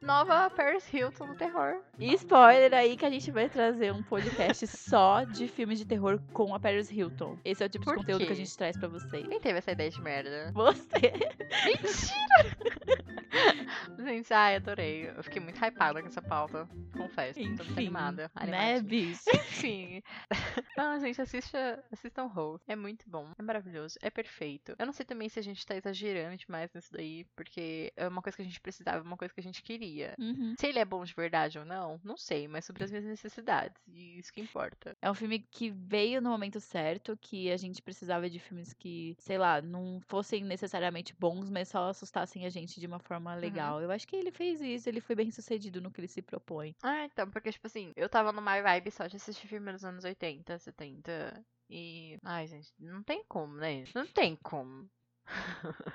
[0.00, 1.80] Nova Paris Hilton no terror.
[1.98, 6.20] E spoiler aí que a gente vai trazer um podcast só de filmes de terror
[6.32, 7.38] com a Paris Hilton.
[7.44, 8.32] Esse é o tipo Por de conteúdo que quê?
[8.32, 9.26] a gente traz pra vocês.
[9.26, 10.50] Quem teve essa ideia de merda?
[10.52, 11.12] Você.
[13.98, 15.08] Gente, ai, adorei.
[15.08, 16.68] Eu fiquei muito hypada com essa pauta.
[16.96, 17.38] Confesso.
[17.40, 18.30] Tô muito Enfim, animada.
[18.46, 19.22] né, bicho?
[19.34, 20.02] Enfim.
[20.76, 22.64] Não, gente, assista, assistam Host.
[22.68, 23.30] É muito bom.
[23.38, 23.98] É maravilhoso.
[24.02, 24.74] É perfeito.
[24.78, 28.20] Eu não sei também se a gente tá exagerando demais nisso daí, porque é uma
[28.20, 30.14] coisa que a gente precisava, uma coisa que a gente queria.
[30.18, 30.54] Uhum.
[30.58, 33.80] Se ele é bom de verdade ou não, não sei, mas sobre as minhas necessidades.
[33.88, 34.96] E isso que importa.
[35.00, 39.16] É um filme que veio no momento certo, que a gente precisava de filmes que,
[39.18, 43.80] sei lá, não fossem necessariamente bons, mas só assustassem a gente de uma forma legal.
[43.80, 46.74] Eu acho que ele fez isso, ele foi bem sucedido no que ele se propõe.
[46.82, 50.04] Ah, então, porque, tipo assim, eu tava numa vibe só de assistir filme dos anos
[50.04, 51.44] 80, 70.
[51.68, 52.18] E.
[52.22, 53.84] Ai, gente, não tem como, né?
[53.94, 54.88] Não tem como.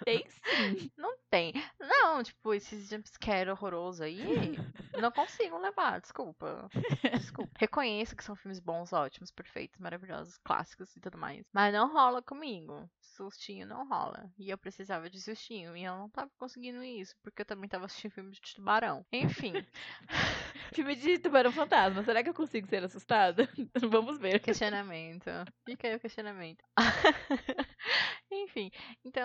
[0.05, 0.91] Tem sim.
[0.97, 1.53] Não tem.
[1.79, 4.57] Não, tipo, esses jumpscare horrorosos aí,
[4.99, 6.69] não consigo levar, desculpa.
[7.13, 7.51] Desculpa.
[7.57, 11.45] Reconheço que são filmes bons, ótimos, perfeitos, maravilhosos, clássicos e tudo mais.
[11.53, 12.89] Mas não rola comigo.
[12.99, 14.29] Sustinho não rola.
[14.37, 15.75] E eu precisava de sustinho.
[15.75, 19.05] E eu não tava conseguindo isso, porque eu também tava assistindo filme de tubarão.
[19.11, 19.53] Enfim,
[20.73, 22.03] filme de tubarão fantasma.
[22.03, 23.47] Será que eu consigo ser assustada?
[23.89, 24.39] Vamos ver.
[24.39, 25.29] questionamento.
[25.65, 26.63] Fica aí o questionamento.
[28.33, 28.71] Enfim,
[29.03, 29.20] então,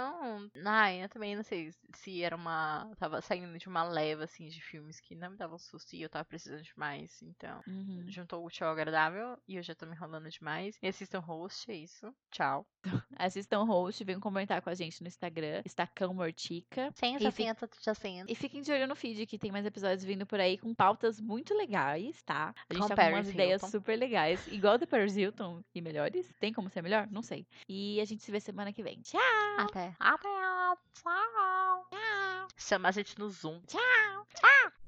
[0.65, 2.91] ai, eu também não sei se era uma.
[2.99, 6.09] Tava saindo de uma leva, assim, de filmes que não me davam susto e eu
[6.09, 7.21] tava precisando de mais.
[7.23, 8.05] Então, Uhum.
[8.09, 10.79] juntou o ao agradável e eu já tô me enrolando demais.
[10.83, 12.13] E assistam host, é isso.
[12.31, 12.67] Tchau.
[13.19, 16.91] Assistam o host, venham comentar com a gente no Instagram, Estacão Mortica.
[16.95, 17.45] Sem E fi-
[17.83, 18.31] já sendo.
[18.31, 21.21] E fiquem de olho no feed, que tem mais episódios vindo por aí com pautas
[21.21, 22.55] muito legais, tá?
[22.69, 23.71] A gente Com tá com umas Paris ideias Hilton.
[23.71, 24.47] super legais.
[24.49, 26.33] Igual da Paris Hilton e melhores.
[26.39, 27.09] Tem como ser melhor?
[27.11, 27.47] Não sei.
[27.69, 29.01] E a gente se vê semana que vem.
[29.03, 29.21] Tchau!
[29.59, 29.86] Até.
[29.99, 30.29] Até.
[30.95, 31.87] Tchau.
[31.91, 32.49] Tchau.
[32.57, 33.61] Chama a gente no Zoom.
[33.67, 34.27] Tchau!
[34.35, 34.86] Tchau!